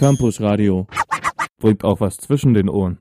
Campus 0.00 0.40
Radio. 0.40 0.86
Bringt 1.58 1.84
auch 1.84 2.00
was 2.00 2.16
zwischen 2.16 2.54
den 2.54 2.70
Ohren. 2.70 3.00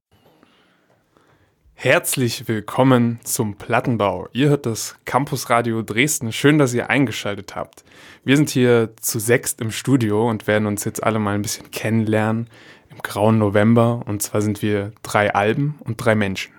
Herzlich 1.73 2.49
willkommen 2.49 3.21
zum 3.23 3.55
Plattenbau. 3.55 4.27
Ihr 4.33 4.49
hört 4.49 4.65
das 4.65 4.97
Campus 5.05 5.49
Radio 5.49 5.81
Dresden. 5.81 6.33
Schön, 6.33 6.57
dass 6.57 6.73
ihr 6.73 6.89
eingeschaltet 6.89 7.55
habt. 7.55 7.85
Wir 8.25 8.35
sind 8.35 8.49
hier 8.49 8.97
zu 8.99 9.17
sechst 9.17 9.61
im 9.61 9.71
Studio 9.71 10.29
und 10.29 10.45
werden 10.45 10.65
uns 10.65 10.83
jetzt 10.83 11.01
alle 11.01 11.19
mal 11.19 11.35
ein 11.35 11.41
bisschen 11.41 11.71
kennenlernen 11.71 12.49
im 12.89 12.97
grauen 12.97 13.37
November. 13.37 14.01
Und 14.05 14.21
zwar 14.21 14.41
sind 14.41 14.61
wir 14.61 14.91
drei 15.01 15.33
Alben 15.33 15.79
und 15.85 16.03
drei 16.03 16.15
Menschen. 16.15 16.51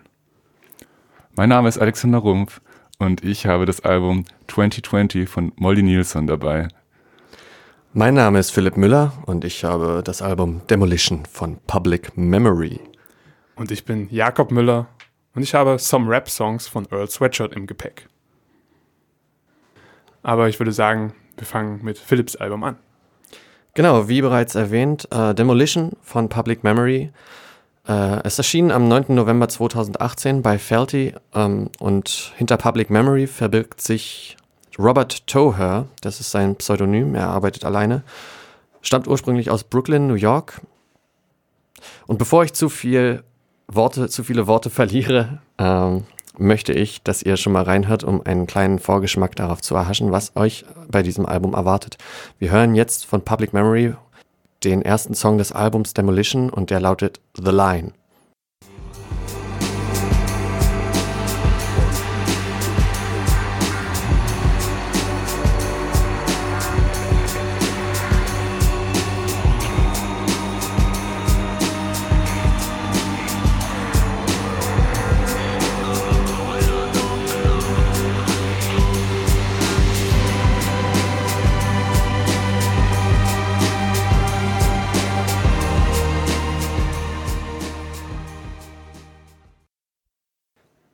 Mein 1.37 1.51
Name 1.51 1.69
ist 1.69 1.77
Alexander 1.77 2.17
Rumpf 2.17 2.63
und 2.99 3.23
ich 3.23 3.45
habe 3.45 3.67
das 3.67 3.83
Album 3.83 4.25
2020 4.49 5.29
von 5.29 5.53
Molly 5.57 5.83
Nielsen 5.83 6.27
dabei. 6.27 6.69
Mein 7.93 8.15
Name 8.15 8.39
ist 8.39 8.53
Philipp 8.53 8.77
Müller 8.77 9.13
und 9.27 9.45
ich 9.45 9.65
habe 9.65 10.03
das 10.05 10.23
Album 10.23 10.61
Demolition 10.71 11.27
von 11.27 11.59
Public 11.67 12.17
Memory. 12.17 12.79
Und 13.57 13.73
ich 13.73 13.85
bin 13.85 14.09
Jakob 14.11 14.53
Müller 14.53 14.87
und 15.35 15.43
ich 15.43 15.55
habe 15.55 15.77
Some 15.77 16.09
Rap-Songs 16.09 16.69
von 16.69 16.87
Earl 16.93 17.11
Sweatshirt 17.11 17.53
im 17.53 17.67
Gepäck. 17.67 18.09
Aber 20.23 20.49
ich 20.49 20.61
würde 20.61 20.71
sagen, 20.71 21.15
wir 21.37 21.49
fangen 21.49 21.81
mit 21.83 21.99
Philipps 21.99 22.37
Album 22.37 22.63
an. 22.63 22.77
Genau, 23.75 24.09
wie 24.09 24.23
bereits 24.23 24.55
erwähnt, 24.55 25.09
äh, 25.11 25.35
Demolition 25.35 25.97
von 26.01 26.29
Public 26.29 26.63
Memory. 26.63 27.11
Äh, 27.89 28.21
es 28.23 28.39
erschien 28.39 28.71
am 28.71 28.87
9. 28.87 29.07
November 29.17 29.49
2018 29.49 30.43
bei 30.43 30.59
Felty 30.59 31.13
ähm, 31.35 31.71
und 31.81 32.35
hinter 32.37 32.57
Public 32.57 32.89
Memory 32.89 33.27
verbirgt 33.27 33.81
sich 33.81 34.37
Robert 34.79 35.27
Toher, 35.27 35.87
das 36.01 36.21
ist 36.21 36.31
sein 36.31 36.57
Pseudonym, 36.57 37.15
er 37.15 37.29
arbeitet 37.29 37.65
alleine, 37.65 38.03
stammt 38.83 39.09
ursprünglich 39.09 39.51
aus 39.51 39.65
Brooklyn, 39.65 40.07
New 40.07 40.15
York. 40.15 40.61
Und 42.07 42.19
bevor 42.19 42.45
ich 42.45 42.53
zu 42.53 42.69
viel 42.69 43.23
Worte, 43.69 44.09
zu 44.09 44.25
viele 44.25 44.47
Worte 44.47 44.71
verliere, 44.71 45.41
ähm, 45.59 46.05
möchte 46.39 46.73
ich, 46.73 47.03
dass 47.03 47.23
ihr 47.23 47.37
schon 47.37 47.53
mal 47.53 47.65
reinhört, 47.65 48.05
um 48.05 48.25
einen 48.25 48.47
kleinen 48.47 48.79
Vorgeschmack 48.79 49.37
darauf 49.37 49.61
zu 49.61 49.75
erhaschen, 49.75 50.11
was 50.13 50.37
euch 50.37 50.65
bei 50.89 51.03
diesem 51.03 51.27
Album 51.27 51.55
erwartet. 51.55 51.99
Wir 52.39 52.51
hören 52.51 52.75
jetzt 52.75 53.05
von 53.05 53.23
Public 53.23 53.53
Memory 53.53 53.95
den 54.65 54.83
ersten 54.83 55.15
Song 55.15 55.39
des 55.39 55.53
Albums 55.53 55.95
Demolition 55.95 56.51
und 56.51 56.71
der 56.71 56.81
lautet 56.81 57.21
The 57.35 57.51
Line. 57.51 57.93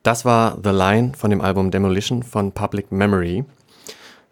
Das 0.06 0.24
war 0.24 0.56
The 0.62 0.70
Line 0.70 1.14
von 1.16 1.30
dem 1.30 1.40
Album 1.40 1.72
Demolition 1.72 2.22
von 2.22 2.52
Public 2.52 2.92
Memory. 2.92 3.44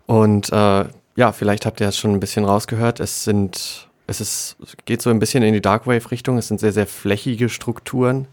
Und 0.07 0.53
äh, 0.53 0.85
ja, 1.17 1.33
vielleicht 1.33 1.67
habt 1.67 1.81
ihr 1.81 1.89
es 1.89 1.99
schon 1.99 2.13
ein 2.13 2.21
bisschen 2.21 2.45
rausgehört. 2.45 3.01
Es 3.01 3.25
sind, 3.25 3.89
es 4.07 4.21
ist, 4.21 4.57
geht 4.85 5.03
so 5.03 5.11
ein 5.11 5.19
bisschen 5.19 5.43
in 5.43 5.53
die 5.53 5.61
Darkwave-Richtung. 5.61 6.39
Es 6.39 6.47
sind 6.47 6.61
sehr, 6.61 6.71
sehr 6.71 6.87
flächige 6.87 7.49
Strukturen. 7.49 8.29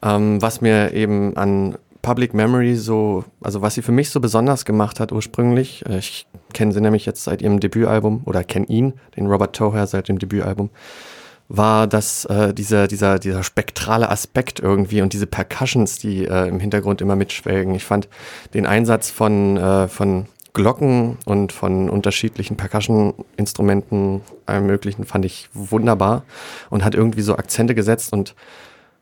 Ähm, 0.00 0.40
was 0.40 0.60
mir 0.60 0.92
eben 0.92 1.36
an 1.36 1.76
Public 2.02 2.34
Memory 2.34 2.76
so, 2.76 3.24
also 3.40 3.62
was 3.62 3.74
sie 3.74 3.82
für 3.82 3.90
mich 3.90 4.10
so 4.10 4.20
besonders 4.20 4.64
gemacht 4.64 5.00
hat 5.00 5.10
ursprünglich, 5.10 5.84
äh, 5.88 5.98
ich 5.98 6.28
kenne 6.52 6.70
sie 6.70 6.80
nämlich 6.80 7.04
jetzt 7.04 7.24
seit 7.24 7.42
ihrem 7.42 7.58
Debütalbum 7.58 8.22
oder 8.26 8.44
kenne 8.44 8.66
ihn, 8.66 8.92
den 9.16 9.26
Robert 9.26 9.56
Toher 9.56 9.88
seit 9.88 10.08
dem 10.08 10.20
Debütalbum, 10.20 10.70
war 11.48 11.86
das 11.86 12.24
äh, 12.26 12.52
dieser, 12.52 12.88
dieser, 12.88 13.18
dieser 13.18 13.42
spektrale 13.42 14.10
Aspekt 14.10 14.60
irgendwie 14.60 15.02
und 15.02 15.12
diese 15.12 15.26
Percussions, 15.26 15.98
die 15.98 16.24
äh, 16.24 16.48
im 16.48 16.60
Hintergrund 16.60 17.00
immer 17.00 17.16
mitschwelgen. 17.16 17.74
Ich 17.74 17.84
fand 17.84 18.08
den 18.54 18.66
Einsatz 18.66 19.10
von, 19.10 19.56
äh, 19.56 19.88
von 19.88 20.26
Glocken 20.52 21.18
und 21.26 21.52
von 21.52 21.90
unterschiedlichen 21.90 22.56
Percussion-Instrumenten, 22.56 24.22
allem 24.46 24.66
möglichen, 24.66 25.04
fand 25.04 25.24
ich 25.24 25.48
wunderbar 25.52 26.24
und 26.70 26.84
hat 26.84 26.94
irgendwie 26.94 27.22
so 27.22 27.36
Akzente 27.36 27.74
gesetzt 27.74 28.12
und 28.12 28.34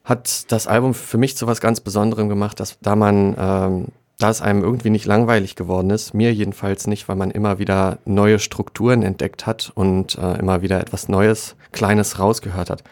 hat 0.02 0.50
das 0.52 0.66
Album 0.66 0.94
für 0.94 1.16
mich 1.16 1.36
zu 1.36 1.46
was 1.46 1.60
ganz 1.60 1.80
Besonderem 1.80 2.28
gemacht, 2.28 2.60
dass 2.60 2.78
da 2.80 2.96
man 2.96 3.36
ähm, 3.38 3.86
da 4.18 4.30
es 4.30 4.40
einem 4.40 4.62
irgendwie 4.62 4.90
nicht 4.90 5.06
langweilig 5.06 5.56
geworden 5.56 5.90
ist, 5.90 6.14
mir 6.14 6.32
jedenfalls 6.32 6.86
nicht, 6.86 7.08
weil 7.08 7.16
man 7.16 7.30
immer 7.30 7.58
wieder 7.58 7.98
neue 8.04 8.38
Strukturen 8.38 9.02
entdeckt 9.02 9.46
hat 9.46 9.72
und 9.74 10.16
äh, 10.18 10.38
immer 10.38 10.62
wieder 10.62 10.80
etwas 10.80 11.08
Neues, 11.08 11.56
Kleines 11.72 12.18
rausgehört 12.18 12.70
hat. 12.70 12.84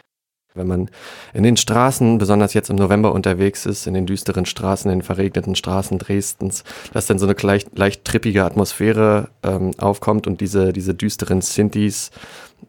Wenn 0.54 0.66
man 0.66 0.90
in 1.32 1.44
den 1.44 1.56
Straßen, 1.56 2.18
besonders 2.18 2.52
jetzt 2.52 2.68
im 2.68 2.76
November 2.76 3.12
unterwegs 3.12 3.64
ist, 3.64 3.86
in 3.86 3.94
den 3.94 4.04
düsteren 4.04 4.44
Straßen, 4.44 4.90
in 4.90 4.98
den 4.98 5.04
verregneten 5.04 5.54
Straßen 5.54 5.98
Dresdens, 5.98 6.64
dass 6.92 7.06
dann 7.06 7.18
so 7.18 7.26
eine 7.26 7.36
leicht, 7.40 7.78
leicht 7.78 8.04
trippige 8.04 8.44
Atmosphäre 8.44 9.28
ähm, 9.42 9.70
aufkommt 9.78 10.26
und 10.26 10.40
diese, 10.40 10.72
diese 10.72 10.94
düsteren 10.94 11.40
Synthes 11.40 12.10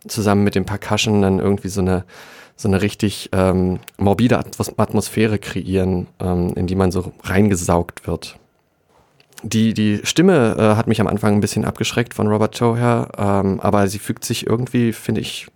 zusammen 0.08 0.44
mit 0.44 0.56
dem 0.56 0.66
Percussion 0.66 1.22
dann 1.22 1.40
irgendwie 1.40 1.68
so 1.68 1.82
eine, 1.82 2.06
so 2.56 2.70
eine 2.70 2.82
richtig 2.82 3.30
ähm, 3.34 3.80
morbide 3.98 4.38
Atmosphäre 4.38 5.38
kreieren, 5.38 6.08
ähm, 6.22 6.54
in 6.56 6.68
die 6.68 6.76
man 6.76 6.92
so 6.92 7.12
reingesaugt 7.24 8.08
wird. 8.08 8.40
Die, 9.46 9.74
die 9.74 10.00
Stimme 10.04 10.56
äh, 10.58 10.76
hat 10.78 10.88
mich 10.88 11.02
am 11.02 11.08
Anfang 11.08 11.34
ein 11.34 11.42
bisschen 11.42 11.66
abgeschreckt 11.66 12.14
von 12.14 12.28
Robert 12.28 12.58
Toher, 12.58 13.10
ähm, 13.18 13.60
aber 13.60 13.90
sie 13.90 14.00
fügt 14.00 14.24
sich 14.24 14.48
irgendwie, 14.48 14.94
finde 14.94 15.20
ich, 15.20 15.48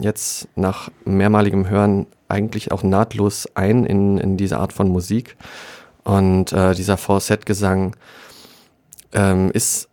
jetzt 0.00 0.48
nach 0.56 0.90
mehrmaligem 1.04 1.68
Hören 1.68 2.06
eigentlich 2.28 2.72
auch 2.72 2.82
nahtlos 2.82 3.46
ein 3.54 3.84
in, 3.84 4.16
in 4.16 4.38
diese 4.38 4.58
Art 4.58 4.72
von 4.72 4.88
Musik. 4.88 5.36
Und 6.02 6.52
äh, 6.52 6.74
dieser 6.74 6.96
Falsett-Gesang 6.96 7.94
ähm, 9.12 9.50
ist 9.52 9.88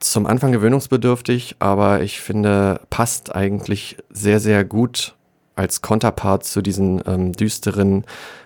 zum 0.00 0.26
Anfang 0.26 0.52
gewöhnungsbedürftig, 0.52 1.56
aber 1.58 2.02
ich 2.02 2.20
finde, 2.20 2.80
passt 2.88 3.34
eigentlich 3.34 3.96
sehr, 4.10 4.40
sehr 4.40 4.64
gut 4.64 5.15
als 5.56 5.80
Konterpart 5.82 6.44
zu 6.44 6.62
diesen 6.62 7.02
ähm, 7.06 7.32
düsteren, 7.32 8.04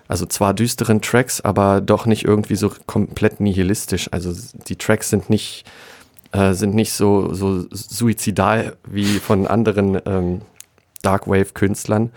also 0.09 0.27
zwar 0.27 0.55
düsteren 0.55 1.03
Tracks, 1.03 1.41
aber 1.41 1.81
doch 1.81 2.07
nicht 2.07 2.25
irgendwie 2.25 2.57
so 2.57 2.73
komplett 2.87 3.41
nihilistisch. 3.41 4.09
Also 4.13 4.33
die 4.69 4.77
Tracks 4.77 5.11
sind 5.11 5.29
nicht, 5.29 5.65
äh, 6.33 6.55
sind 6.55 6.75
nicht 6.75 6.93
so, 6.93 7.35
so 7.35 7.67
suizidal 7.71 8.77
wie 8.85 9.19
von 9.19 9.47
anderen 9.47 10.01
ähm, 10.07 10.43
Darkwave-Künstlern, 11.03 12.11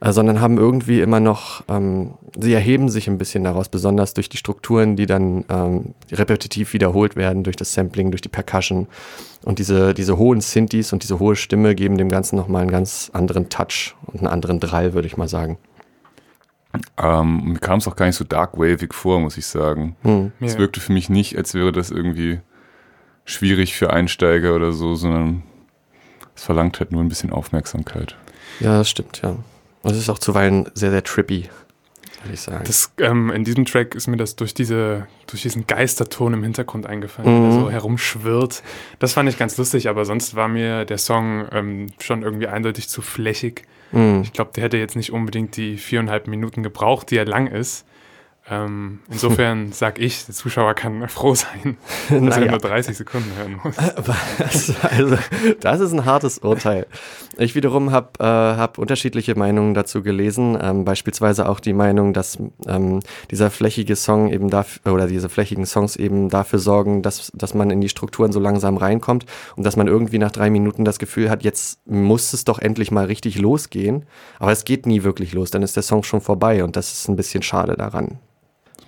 sondern 0.00 0.40
haben 0.40 0.58
irgendwie 0.58 1.00
immer 1.00 1.20
noch, 1.20 1.64
ähm, 1.68 2.14
sie 2.38 2.52
erheben 2.52 2.88
sich 2.88 3.08
ein 3.08 3.18
bisschen 3.18 3.44
daraus, 3.44 3.68
besonders 3.68 4.14
durch 4.14 4.28
die 4.28 4.36
Strukturen, 4.36 4.96
die 4.96 5.06
dann 5.06 5.44
ähm, 5.48 5.94
repetitiv 6.12 6.72
wiederholt 6.74 7.16
werden, 7.16 7.44
durch 7.44 7.56
das 7.56 7.72
Sampling, 7.72 8.10
durch 8.10 8.20
die 8.20 8.28
Percussion. 8.28 8.88
Und 9.44 9.58
diese, 9.58 9.94
diese 9.94 10.18
hohen 10.18 10.40
Synthes 10.40 10.92
und 10.92 11.02
diese 11.02 11.18
hohe 11.18 11.36
Stimme 11.36 11.74
geben 11.74 11.96
dem 11.96 12.10
Ganzen 12.10 12.36
nochmal 12.36 12.62
einen 12.62 12.70
ganz 12.70 13.10
anderen 13.14 13.48
Touch 13.48 13.94
und 14.06 14.18
einen 14.18 14.26
anderen 14.26 14.60
Drall, 14.60 14.92
würde 14.92 15.06
ich 15.06 15.16
mal 15.16 15.28
sagen. 15.28 15.58
Ähm, 16.98 17.52
mir 17.52 17.58
kam 17.58 17.78
es 17.78 17.88
auch 17.88 17.96
gar 17.96 18.06
nicht 18.06 18.16
so 18.16 18.24
darkwavig 18.24 18.92
vor, 18.92 19.20
muss 19.20 19.38
ich 19.38 19.46
sagen. 19.46 19.96
Hm. 20.02 20.32
Es 20.40 20.54
ja. 20.54 20.58
wirkte 20.58 20.80
für 20.80 20.92
mich 20.92 21.08
nicht, 21.08 21.38
als 21.38 21.54
wäre 21.54 21.72
das 21.72 21.90
irgendwie 21.90 22.40
schwierig 23.24 23.74
für 23.74 23.92
Einsteiger 23.92 24.54
oder 24.54 24.72
so, 24.72 24.94
sondern 24.94 25.42
es 26.34 26.42
verlangt 26.42 26.80
halt 26.80 26.92
nur 26.92 27.02
ein 27.02 27.08
bisschen 27.08 27.32
Aufmerksamkeit. 27.32 28.16
Ja, 28.60 28.78
das 28.78 28.90
stimmt, 28.90 29.22
ja. 29.22 29.36
Und 29.86 29.92
es 29.92 29.98
ist 29.98 30.10
auch 30.10 30.18
zuweilen 30.18 30.68
sehr, 30.74 30.90
sehr 30.90 31.04
trippy, 31.04 31.48
würde 32.24 32.34
ich 32.34 32.40
sagen. 32.40 32.64
Das, 32.66 32.92
ähm, 32.98 33.30
in 33.30 33.44
diesem 33.44 33.66
Track 33.66 33.94
ist 33.94 34.08
mir 34.08 34.16
das 34.16 34.34
durch, 34.34 34.52
diese, 34.52 35.06
durch 35.28 35.42
diesen 35.42 35.68
Geisterton 35.68 36.34
im 36.34 36.42
Hintergrund 36.42 36.86
eingefallen, 36.86 37.38
mhm. 37.38 37.42
der 37.44 37.52
so 37.52 37.70
herumschwirrt. 37.70 38.64
Das 38.98 39.12
fand 39.12 39.28
ich 39.28 39.38
ganz 39.38 39.56
lustig, 39.58 39.88
aber 39.88 40.04
sonst 40.04 40.34
war 40.34 40.48
mir 40.48 40.86
der 40.86 40.98
Song 40.98 41.46
ähm, 41.52 41.86
schon 42.00 42.22
irgendwie 42.24 42.48
eindeutig 42.48 42.88
zu 42.88 43.00
flächig. 43.00 43.62
Mhm. 43.92 44.22
Ich 44.24 44.32
glaube, 44.32 44.50
der 44.56 44.64
hätte 44.64 44.76
jetzt 44.76 44.96
nicht 44.96 45.12
unbedingt 45.12 45.56
die 45.56 45.76
viereinhalb 45.76 46.26
Minuten 46.26 46.64
gebraucht, 46.64 47.12
die 47.12 47.16
er 47.16 47.24
lang 47.24 47.46
ist. 47.46 47.85
Ähm, 48.48 49.00
insofern 49.10 49.72
sag 49.72 49.98
ich, 49.98 50.24
der 50.26 50.34
Zuschauer 50.34 50.74
kann 50.74 51.08
froh 51.08 51.34
sein, 51.34 51.76
dass 52.08 52.20
naja. 52.20 52.44
er 52.44 52.50
nur 52.52 52.60
30 52.60 52.96
Sekunden 52.96 53.32
hören 53.36 53.60
muss. 53.62 53.76
also, 54.82 55.18
das 55.60 55.80
ist 55.80 55.92
ein 55.92 56.04
hartes 56.04 56.38
Urteil. 56.38 56.86
Ich 57.38 57.56
wiederum 57.56 57.90
habe 57.90 58.10
äh, 58.20 58.24
hab 58.24 58.78
unterschiedliche 58.78 59.34
Meinungen 59.34 59.74
dazu 59.74 60.02
gelesen, 60.02 60.56
ähm, 60.60 60.84
beispielsweise 60.84 61.48
auch 61.48 61.58
die 61.58 61.72
Meinung, 61.72 62.12
dass 62.12 62.38
ähm, 62.66 63.00
dieser 63.32 63.50
flächige 63.50 63.96
Song 63.96 64.30
eben 64.30 64.48
dafür, 64.48 64.94
oder 64.94 65.08
diese 65.08 65.28
flächigen 65.28 65.66
Songs 65.66 65.96
eben 65.96 66.28
dafür 66.28 66.60
sorgen, 66.60 67.02
dass, 67.02 67.32
dass 67.34 67.52
man 67.52 67.70
in 67.70 67.80
die 67.80 67.88
Strukturen 67.88 68.30
so 68.30 68.38
langsam 68.38 68.76
reinkommt 68.76 69.26
und 69.56 69.66
dass 69.66 69.76
man 69.76 69.88
irgendwie 69.88 70.18
nach 70.18 70.30
drei 70.30 70.50
Minuten 70.50 70.84
das 70.84 71.00
Gefühl 71.00 71.30
hat, 71.30 71.42
jetzt 71.42 71.84
muss 71.86 72.32
es 72.32 72.44
doch 72.44 72.60
endlich 72.60 72.92
mal 72.92 73.06
richtig 73.06 73.38
losgehen. 73.38 74.06
Aber 74.38 74.52
es 74.52 74.64
geht 74.64 74.86
nie 74.86 75.02
wirklich 75.02 75.32
los, 75.32 75.50
dann 75.50 75.62
ist 75.62 75.74
der 75.74 75.82
Song 75.82 76.04
schon 76.04 76.20
vorbei 76.20 76.62
und 76.62 76.76
das 76.76 76.92
ist 76.92 77.08
ein 77.08 77.16
bisschen 77.16 77.42
schade 77.42 77.74
daran 77.76 78.20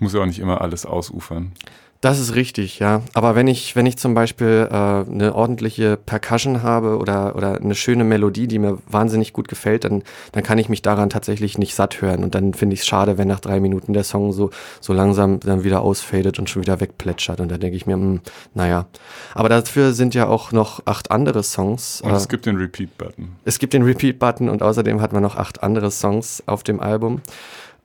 muss 0.01 0.15
ja 0.15 0.21
auch 0.21 0.27
nicht 0.27 0.39
immer 0.39 0.61
alles 0.61 0.87
ausufern. 0.87 1.53
Das 2.01 2.21
ist 2.21 2.37
richtig, 2.37 2.79
ja. 2.79 3.03
Aber 3.13 3.35
wenn 3.35 3.49
ich, 3.49 3.75
wenn 3.75 3.85
ich 3.85 3.99
zum 3.99 4.15
Beispiel 4.15 4.69
äh, 4.71 4.73
eine 4.73 5.35
ordentliche 5.35 5.97
Percussion 5.97 6.63
habe 6.63 6.97
oder, 6.97 7.35
oder 7.35 7.57
eine 7.57 7.75
schöne 7.75 8.05
Melodie, 8.05 8.47
die 8.47 8.61
mir 8.61 8.79
wahnsinnig 8.87 9.33
gut 9.33 9.49
gefällt, 9.49 9.83
dann, 9.83 10.05
dann 10.31 10.45
kann 10.45 10.59
ich 10.59 10.69
mich 10.69 10.81
daran 10.81 11.11
tatsächlich 11.11 11.59
nicht 11.59 11.75
satt 11.75 12.01
hören. 12.01 12.23
Und 12.23 12.37
dann 12.37 12.55
finde 12.55 12.75
ich 12.75 12.81
es 12.81 12.87
schade, 12.87 13.19
wenn 13.19 13.27
nach 13.27 13.41
drei 13.41 13.59
Minuten 13.59 13.95
der 13.95 14.05
Song 14.05 14.33
so, 14.33 14.51
so 14.81 14.93
langsam 14.93 15.41
dann 15.41 15.65
wieder 15.65 15.81
ausfadet 15.81 16.39
und 16.39 16.49
schon 16.49 16.63
wieder 16.63 16.79
wegplätschert. 16.79 17.41
Und 17.41 17.51
da 17.51 17.59
denke 17.59 17.77
ich 17.77 17.87
mir, 17.87 17.97
mh, 17.97 18.05
hm, 18.05 18.21
naja. 18.55 18.87
Aber 19.35 19.49
dafür 19.49 19.93
sind 19.93 20.15
ja 20.15 20.29
auch 20.29 20.53
noch 20.53 20.83
acht 20.85 21.11
andere 21.11 21.43
Songs. 21.43 22.01
Und 22.01 22.13
es 22.13 22.27
äh, 22.27 22.29
gibt 22.29 22.47
den 22.47 22.59
Repeat-Button. 22.59 23.33
Es 23.45 23.59
gibt 23.59 23.73
den 23.73 23.83
Repeat-Button 23.83 24.49
und 24.49 24.63
außerdem 24.63 25.01
hat 25.01 25.13
man 25.13 25.25
noch 25.25 25.35
acht 25.35 25.65
andere 25.65 25.91
Songs 25.91 26.45
auf 26.47 26.63
dem 26.63 26.79
Album. 26.79 27.23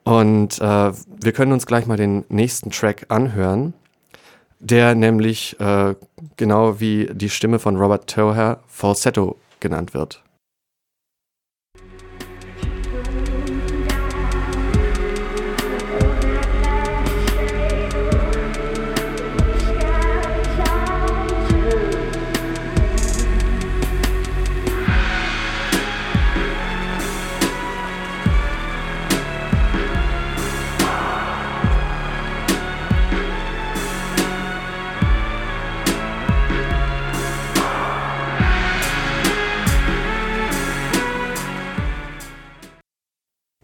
Und 0.03 0.59
äh, 0.59 0.91
wir 0.93 1.31
können 1.31 1.53
uns 1.53 1.65
gleich 1.65 1.85
mal 1.85 1.97
den 1.97 2.25
nächsten 2.29 2.71
Track 2.71 3.05
anhören, 3.09 3.73
der 4.59 4.95
nämlich 4.95 5.59
äh, 5.59 5.95
genau 6.37 6.79
wie 6.79 7.09
die 7.13 7.29
Stimme 7.29 7.59
von 7.59 7.77
Robert 7.77 8.09
Toher 8.09 8.59
Falsetto 8.67 9.37
genannt 9.59 9.93
wird. 9.93 10.22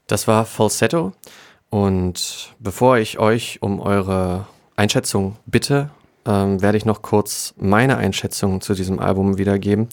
Das 0.09 0.27
war 0.27 0.45
Falsetto. 0.45 1.13
Und 1.69 2.55
bevor 2.57 2.97
ich 2.97 3.19
euch 3.19 3.61
um 3.61 3.79
eure 3.79 4.47
Einschätzung 4.75 5.35
bitte, 5.45 5.91
ähm, 6.25 6.63
werde 6.63 6.79
ich 6.79 6.85
noch 6.85 7.03
kurz 7.03 7.53
meine 7.57 7.97
Einschätzung 7.97 8.59
zu 8.59 8.73
diesem 8.73 8.99
Album 8.99 9.37
wiedergeben. 9.37 9.87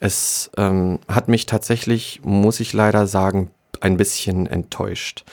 Es 0.00 0.50
ähm, 0.56 0.98
hat 1.06 1.28
mich 1.28 1.46
tatsächlich, 1.46 2.20
muss 2.24 2.58
ich 2.58 2.72
leider 2.72 3.06
sagen, 3.06 3.52
ein 3.80 3.96
bisschen 3.96 4.48
enttäuscht. 4.48 5.24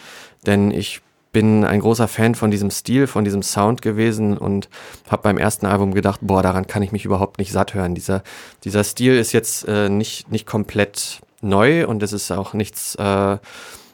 Denn 0.45 0.69
ich 0.69 1.01
bin 1.31 1.65
ein 1.65 1.79
großer 1.79 2.07
Fan 2.07 2.35
von 2.35 2.51
diesem 2.51 2.69
Stil, 2.69 3.07
von 3.07 3.23
diesem 3.23 3.41
Sound 3.41 3.81
gewesen 3.81 4.37
und 4.37 4.69
habe 5.09 5.23
beim 5.23 5.39
ersten 5.39 5.65
Album 5.65 5.95
gedacht, 5.95 6.19
boah, 6.21 6.43
daran 6.43 6.67
kann 6.67 6.83
ich 6.83 6.91
mich 6.91 7.03
überhaupt 7.03 7.39
nicht 7.39 7.51
satt 7.51 7.73
hören. 7.73 7.95
Dieser, 7.95 8.21
dieser 8.63 8.83
Stil 8.83 9.17
ist 9.17 9.31
jetzt 9.31 9.67
äh, 9.67 9.89
nicht, 9.89 10.31
nicht 10.31 10.45
komplett 10.45 11.19
neu 11.41 11.87
und 11.87 12.03
es 12.03 12.13
ist 12.13 12.29
auch 12.31 12.53
nichts 12.53 12.93
äh, 12.95 13.37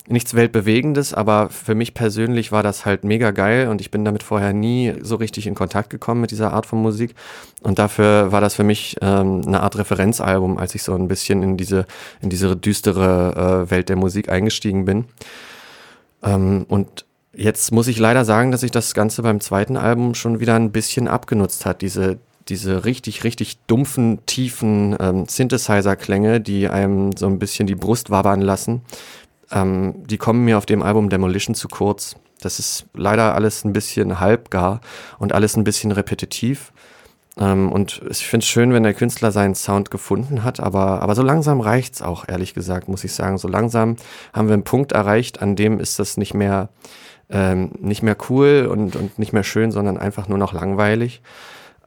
nichts 0.07 0.35
Weltbewegendes, 0.35 1.13
aber 1.13 1.49
für 1.49 1.73
mich 1.73 1.93
persönlich 1.93 2.51
war 2.51 2.61
das 2.61 2.85
halt 2.85 3.03
mega 3.03 3.31
geil 3.31 3.69
und 3.69 3.81
ich 3.81 3.89
bin 3.89 4.05
damit 4.05 4.23
vorher 4.23 4.53
nie 4.53 4.93
so 5.01 5.15
richtig 5.15 5.47
in 5.47 5.55
Kontakt 5.55 5.89
gekommen 5.89 6.21
mit 6.21 6.31
dieser 6.31 6.53
Art 6.53 6.65
von 6.65 6.81
Musik. 6.81 7.15
Und 7.63 7.79
dafür 7.79 8.31
war 8.31 8.41
das 8.41 8.53
für 8.53 8.63
mich 8.63 8.97
ähm, 9.01 9.41
eine 9.45 9.61
Art 9.61 9.77
Referenzalbum, 9.77 10.57
als 10.57 10.75
ich 10.75 10.83
so 10.83 10.93
ein 10.93 11.07
bisschen 11.07 11.41
in 11.41 11.57
diese, 11.57 11.85
in 12.21 12.29
diese 12.29 12.55
düstere 12.55 13.65
äh, 13.65 13.71
Welt 13.71 13.89
der 13.89 13.95
Musik 13.95 14.29
eingestiegen 14.29 14.85
bin. 14.85 15.05
Ähm, 16.23 16.65
und 16.67 17.05
jetzt 17.33 17.71
muss 17.71 17.87
ich 17.87 17.97
leider 17.97 18.25
sagen, 18.25 18.51
dass 18.51 18.61
sich 18.61 18.71
das 18.71 18.93
Ganze 18.93 19.23
beim 19.23 19.39
zweiten 19.39 19.75
Album 19.75 20.13
schon 20.13 20.39
wieder 20.39 20.55
ein 20.55 20.71
bisschen 20.71 21.07
abgenutzt 21.07 21.65
hat. 21.65 21.81
Diese, 21.81 22.19
diese 22.47 22.85
richtig, 22.85 23.23
richtig 23.23 23.57
dumpfen, 23.65 24.19
tiefen 24.27 24.95
ähm, 24.99 25.25
Synthesizer-Klänge, 25.27 26.41
die 26.41 26.67
einem 26.67 27.17
so 27.17 27.25
ein 27.25 27.39
bisschen 27.39 27.65
die 27.65 27.75
Brust 27.75 28.11
wabbern 28.11 28.41
lassen, 28.41 28.81
ähm, 29.51 30.03
die 30.05 30.17
kommen 30.17 30.45
mir 30.45 30.57
auf 30.57 30.65
dem 30.65 30.81
Album 30.81 31.09
Demolition 31.09 31.55
zu 31.55 31.67
kurz. 31.67 32.15
Das 32.41 32.59
ist 32.59 32.85
leider 32.93 33.35
alles 33.35 33.63
ein 33.63 33.73
bisschen 33.73 34.19
halbgar 34.19 34.81
und 35.19 35.33
alles 35.33 35.55
ein 35.55 35.63
bisschen 35.63 35.91
repetitiv. 35.91 36.71
Ähm, 37.37 37.71
und 37.71 38.01
ich 38.09 38.27
finde 38.27 38.43
es 38.43 38.49
schön, 38.49 38.73
wenn 38.73 38.83
der 38.83 38.93
Künstler 38.93 39.31
seinen 39.31 39.55
Sound 39.55 39.91
gefunden 39.91 40.43
hat, 40.43 40.59
aber, 40.59 41.01
aber 41.01 41.15
so 41.15 41.21
langsam 41.21 41.59
reicht's 41.59 42.01
auch, 42.01 42.27
ehrlich 42.27 42.53
gesagt, 42.53 42.87
muss 42.87 43.03
ich 43.03 43.13
sagen. 43.13 43.37
So 43.37 43.47
langsam 43.47 43.97
haben 44.33 44.47
wir 44.47 44.53
einen 44.53 44.63
Punkt 44.63 44.93
erreicht, 44.93 45.41
an 45.41 45.55
dem 45.55 45.79
ist 45.79 45.99
das 45.99 46.17
nicht 46.17 46.33
mehr, 46.33 46.69
ähm, 47.29 47.71
nicht 47.79 48.03
mehr 48.03 48.15
cool 48.29 48.67
und, 48.71 48.95
und 48.95 49.19
nicht 49.19 49.33
mehr 49.33 49.43
schön, 49.43 49.71
sondern 49.71 49.97
einfach 49.97 50.27
nur 50.27 50.37
noch 50.37 50.53
langweilig. 50.53 51.21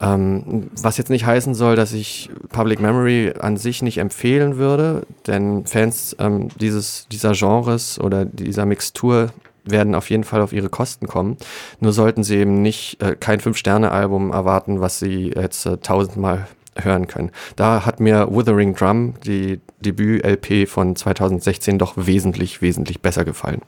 Ähm, 0.00 0.70
was 0.80 0.96
jetzt 0.96 1.10
nicht 1.10 1.26
heißen 1.26 1.54
soll, 1.54 1.74
dass 1.74 1.92
ich 1.92 2.30
Public 2.50 2.80
Memory 2.80 3.34
an 3.40 3.56
sich 3.56 3.82
nicht 3.82 3.98
empfehlen 3.98 4.56
würde, 4.56 5.06
denn 5.26 5.66
Fans 5.66 6.14
ähm, 6.20 6.48
dieses, 6.60 7.08
dieser 7.10 7.32
Genres 7.32 7.98
oder 7.98 8.24
dieser 8.24 8.64
Mixtur 8.64 9.30
werden 9.64 9.94
auf 9.94 10.08
jeden 10.08 10.24
Fall 10.24 10.40
auf 10.40 10.52
ihre 10.52 10.68
Kosten 10.68 11.06
kommen. 11.08 11.36
Nur 11.80 11.92
sollten 11.92 12.22
sie 12.22 12.36
eben 12.36 12.62
nicht 12.62 13.02
äh, 13.02 13.16
kein 13.16 13.40
Fünf-Sterne-Album 13.40 14.32
erwarten, 14.32 14.80
was 14.80 14.98
sie 14.98 15.32
jetzt 15.34 15.66
äh, 15.66 15.78
tausendmal 15.78 16.46
hören 16.76 17.08
können. 17.08 17.30
Da 17.56 17.84
hat 17.84 17.98
mir 17.98 18.28
Withering 18.30 18.74
Drum, 18.74 19.14
die 19.24 19.60
Debüt-LP 19.80 20.68
von 20.68 20.94
2016, 20.94 21.78
doch 21.78 21.94
wesentlich, 21.96 22.62
wesentlich 22.62 23.00
besser 23.00 23.24
gefallen. 23.24 23.62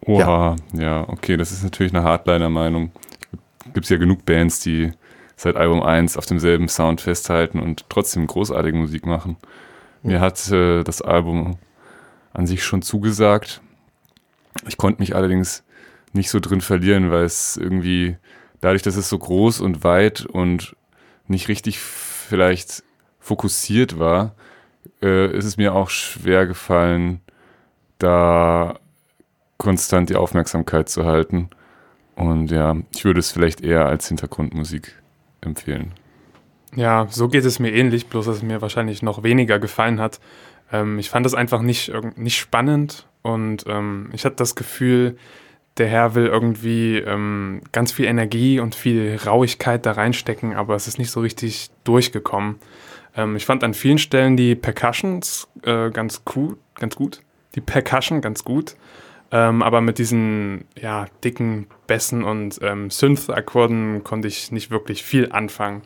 Oha, 0.00 0.56
ja. 0.72 0.80
ja, 0.80 1.08
okay, 1.08 1.36
das 1.36 1.52
ist 1.52 1.62
natürlich 1.62 1.94
eine 1.94 2.04
Hardliner-Meinung. 2.04 2.90
Gibt 3.74 3.84
es 3.84 3.90
ja 3.90 3.96
genug 3.98 4.24
Bands, 4.24 4.60
die 4.60 4.92
seit 5.36 5.56
Album 5.56 5.82
1 5.82 6.16
auf 6.16 6.26
demselben 6.26 6.68
Sound 6.68 7.02
festhalten 7.02 7.60
und 7.60 7.88
trotzdem 7.90 8.26
großartige 8.26 8.76
Musik 8.76 9.06
machen. 9.06 9.36
Mir 10.02 10.20
hat 10.20 10.50
äh, 10.50 10.82
das 10.82 11.02
Album 11.02 11.58
an 12.32 12.46
sich 12.46 12.64
schon 12.64 12.82
zugesagt. 12.82 13.60
Ich 14.66 14.78
konnte 14.78 15.00
mich 15.00 15.14
allerdings 15.14 15.62
nicht 16.12 16.30
so 16.30 16.40
drin 16.40 16.62
verlieren, 16.62 17.10
weil 17.10 17.24
es 17.24 17.56
irgendwie, 17.56 18.16
dadurch, 18.60 18.82
dass 18.82 18.96
es 18.96 19.08
so 19.08 19.18
groß 19.18 19.60
und 19.60 19.84
weit 19.84 20.24
und 20.24 20.74
nicht 21.28 21.48
richtig 21.48 21.78
vielleicht 21.78 22.82
fokussiert 23.20 23.98
war, 23.98 24.34
äh, 25.02 25.36
ist 25.36 25.44
es 25.44 25.56
mir 25.56 25.74
auch 25.74 25.90
schwer 25.90 26.46
gefallen, 26.46 27.20
da 27.98 28.78
konstant 29.58 30.08
die 30.08 30.16
Aufmerksamkeit 30.16 30.88
zu 30.88 31.04
halten. 31.04 31.50
Und 32.14 32.50
ja, 32.50 32.76
ich 32.94 33.04
würde 33.04 33.20
es 33.20 33.32
vielleicht 33.32 33.60
eher 33.60 33.86
als 33.86 34.08
Hintergrundmusik 34.08 34.94
empfehlen. 35.40 35.92
Ja, 36.74 37.06
so 37.10 37.28
geht 37.28 37.44
es 37.44 37.58
mir 37.58 37.72
ähnlich, 37.72 38.06
bloß 38.06 38.26
dass 38.26 38.36
es 38.36 38.42
mir 38.42 38.60
wahrscheinlich 38.60 39.02
noch 39.02 39.22
weniger 39.22 39.58
gefallen 39.58 40.00
hat. 40.00 40.20
Ähm, 40.72 40.98
ich 40.98 41.10
fand 41.10 41.24
das 41.24 41.34
einfach 41.34 41.62
nicht, 41.62 41.92
nicht 42.16 42.38
spannend 42.38 43.06
und 43.22 43.64
ähm, 43.66 44.10
ich 44.12 44.24
hatte 44.24 44.36
das 44.36 44.54
Gefühl, 44.54 45.16
der 45.78 45.88
Herr 45.88 46.14
will 46.14 46.26
irgendwie 46.26 46.98
ähm, 46.98 47.60
ganz 47.72 47.92
viel 47.92 48.06
Energie 48.06 48.60
und 48.60 48.74
viel 48.74 49.18
Rauigkeit 49.24 49.84
da 49.84 49.92
reinstecken, 49.92 50.54
aber 50.54 50.74
es 50.74 50.88
ist 50.88 50.98
nicht 50.98 51.10
so 51.10 51.20
richtig 51.20 51.70
durchgekommen. 51.84 52.56
Ähm, 53.14 53.36
ich 53.36 53.44
fand 53.46 53.62
an 53.62 53.74
vielen 53.74 53.98
Stellen 53.98 54.36
die 54.36 54.54
Percussions 54.54 55.48
äh, 55.62 55.90
ganz, 55.90 56.22
cool, 56.34 56.56
ganz 56.74 56.96
gut. 56.96 57.20
Die 57.54 57.60
Percussion 57.60 58.20
ganz 58.20 58.44
gut. 58.44 58.76
Ähm, 59.36 59.62
aber 59.62 59.82
mit 59.82 59.98
diesen 59.98 60.64
ja, 60.80 61.06
dicken 61.22 61.66
Bässen 61.86 62.24
und 62.24 62.58
ähm, 62.62 62.88
Synth-Akkorden 62.88 64.02
konnte 64.02 64.28
ich 64.28 64.50
nicht 64.50 64.70
wirklich 64.70 65.02
viel 65.02 65.30
anfangen. 65.30 65.82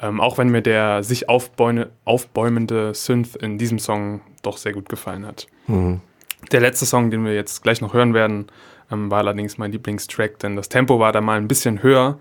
Ähm, 0.00 0.20
auch 0.20 0.38
wenn 0.38 0.48
mir 0.48 0.60
der 0.60 1.04
sich 1.04 1.28
aufbäumende 1.28 2.94
Synth 2.94 3.36
in 3.36 3.58
diesem 3.58 3.78
Song 3.78 4.22
doch 4.42 4.56
sehr 4.56 4.72
gut 4.72 4.88
gefallen 4.88 5.24
hat. 5.24 5.46
Mhm. 5.68 6.00
Der 6.50 6.60
letzte 6.60 6.84
Song, 6.84 7.12
den 7.12 7.24
wir 7.24 7.32
jetzt 7.32 7.62
gleich 7.62 7.80
noch 7.80 7.94
hören 7.94 8.12
werden, 8.12 8.46
ähm, 8.90 9.08
war 9.08 9.18
allerdings 9.18 9.56
mein 9.56 9.70
Lieblingstrack, 9.70 10.40
denn 10.40 10.56
das 10.56 10.68
Tempo 10.68 10.98
war 10.98 11.12
da 11.12 11.20
mal 11.20 11.36
ein 11.36 11.46
bisschen 11.46 11.84
höher 11.84 12.18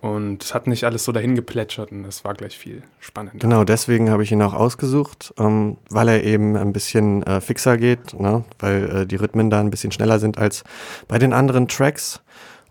Und 0.00 0.44
es 0.44 0.54
hat 0.54 0.68
nicht 0.68 0.84
alles 0.84 1.04
so 1.04 1.10
dahin 1.10 1.34
geplätschert 1.34 1.90
und 1.90 2.04
es 2.04 2.24
war 2.24 2.34
gleich 2.34 2.56
viel 2.56 2.82
spannend. 3.00 3.40
Genau, 3.40 3.64
deswegen 3.64 4.10
habe 4.10 4.22
ich 4.22 4.30
ihn 4.30 4.40
auch 4.42 4.54
ausgesucht, 4.54 5.34
ähm, 5.38 5.76
weil 5.90 6.08
er 6.08 6.22
eben 6.22 6.56
ein 6.56 6.72
bisschen 6.72 7.24
äh, 7.24 7.40
fixer 7.40 7.76
geht, 7.76 8.18
ne? 8.18 8.44
weil 8.60 8.90
äh, 8.90 9.06
die 9.06 9.16
Rhythmen 9.16 9.50
da 9.50 9.58
ein 9.58 9.70
bisschen 9.70 9.90
schneller 9.90 10.20
sind 10.20 10.38
als 10.38 10.62
bei 11.08 11.18
den 11.18 11.32
anderen 11.32 11.66
Tracks. 11.66 12.20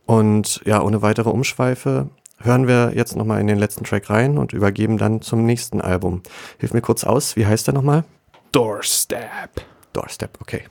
Und 0.06 0.62
ja, 0.64 0.82
ohne 0.82 1.02
weitere 1.02 1.30
Umschweife 1.30 2.10
hören 2.40 2.66
wir 2.66 2.94
jetzt 2.96 3.18
nochmal 3.18 3.42
in 3.42 3.48
den 3.48 3.58
letzten 3.60 3.84
Track 3.84 4.10
rein 4.10 4.38
und 4.38 4.54
übergeben 4.54 4.98
dann 4.98 5.22
zum 5.22 5.46
nächsten 5.46 5.82
Album. 5.82 6.22
Hilf 6.60 6.74
mir 6.74 6.82
kurz 6.82 7.04
aus, 7.04 7.36
wie 7.36 7.46
heißt 7.46 7.68
der 7.68 7.74
nochmal? 7.74 8.06
Doorstep. 8.54 9.66
Doorstep, 9.92 10.38
okay. 10.40 10.64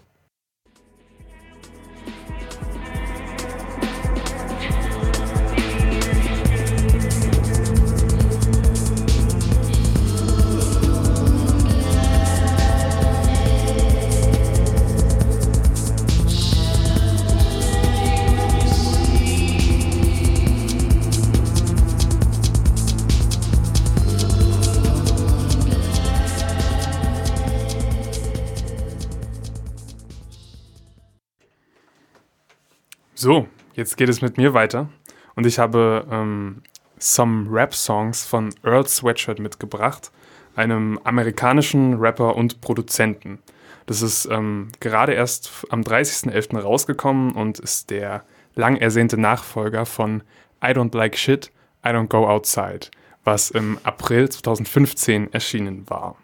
So, 33.26 33.48
jetzt 33.74 33.96
geht 33.96 34.08
es 34.08 34.22
mit 34.22 34.36
mir 34.36 34.54
weiter. 34.54 34.88
Und 35.34 35.46
ich 35.46 35.58
habe 35.58 36.06
ähm, 36.12 36.62
Some 36.96 37.48
Rap-Songs 37.50 38.24
von 38.24 38.54
Earl 38.62 38.86
Sweatshirt 38.86 39.40
mitgebracht, 39.40 40.12
einem 40.54 41.00
amerikanischen 41.02 41.94
Rapper 41.94 42.36
und 42.36 42.60
Produzenten. 42.60 43.40
Das 43.86 44.00
ist 44.00 44.26
ähm, 44.26 44.68
gerade 44.78 45.12
erst 45.14 45.50
am 45.70 45.80
30.11. 45.80 46.56
rausgekommen 46.56 47.32
und 47.32 47.58
ist 47.58 47.90
der 47.90 48.22
lang 48.54 48.76
ersehnte 48.76 49.18
Nachfolger 49.18 49.86
von 49.86 50.22
I 50.62 50.68
Don't 50.68 50.96
Like 50.96 51.18
Shit, 51.18 51.50
I 51.84 51.88
Don't 51.88 52.06
Go 52.06 52.28
Outside, 52.28 52.90
was 53.24 53.50
im 53.50 53.76
April 53.82 54.28
2015 54.28 55.32
erschienen 55.32 55.90
war. 55.90 56.14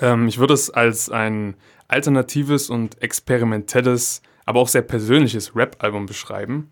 Ähm, 0.00 0.28
ich 0.28 0.38
würde 0.38 0.54
es 0.54 0.70
als 0.70 1.10
ein 1.10 1.56
alternatives 1.88 2.70
und 2.70 3.02
experimentelles 3.02 4.22
aber 4.44 4.60
auch 4.60 4.68
sehr 4.68 4.82
persönliches 4.82 5.54
Rap-Album 5.56 6.06
beschreiben. 6.06 6.70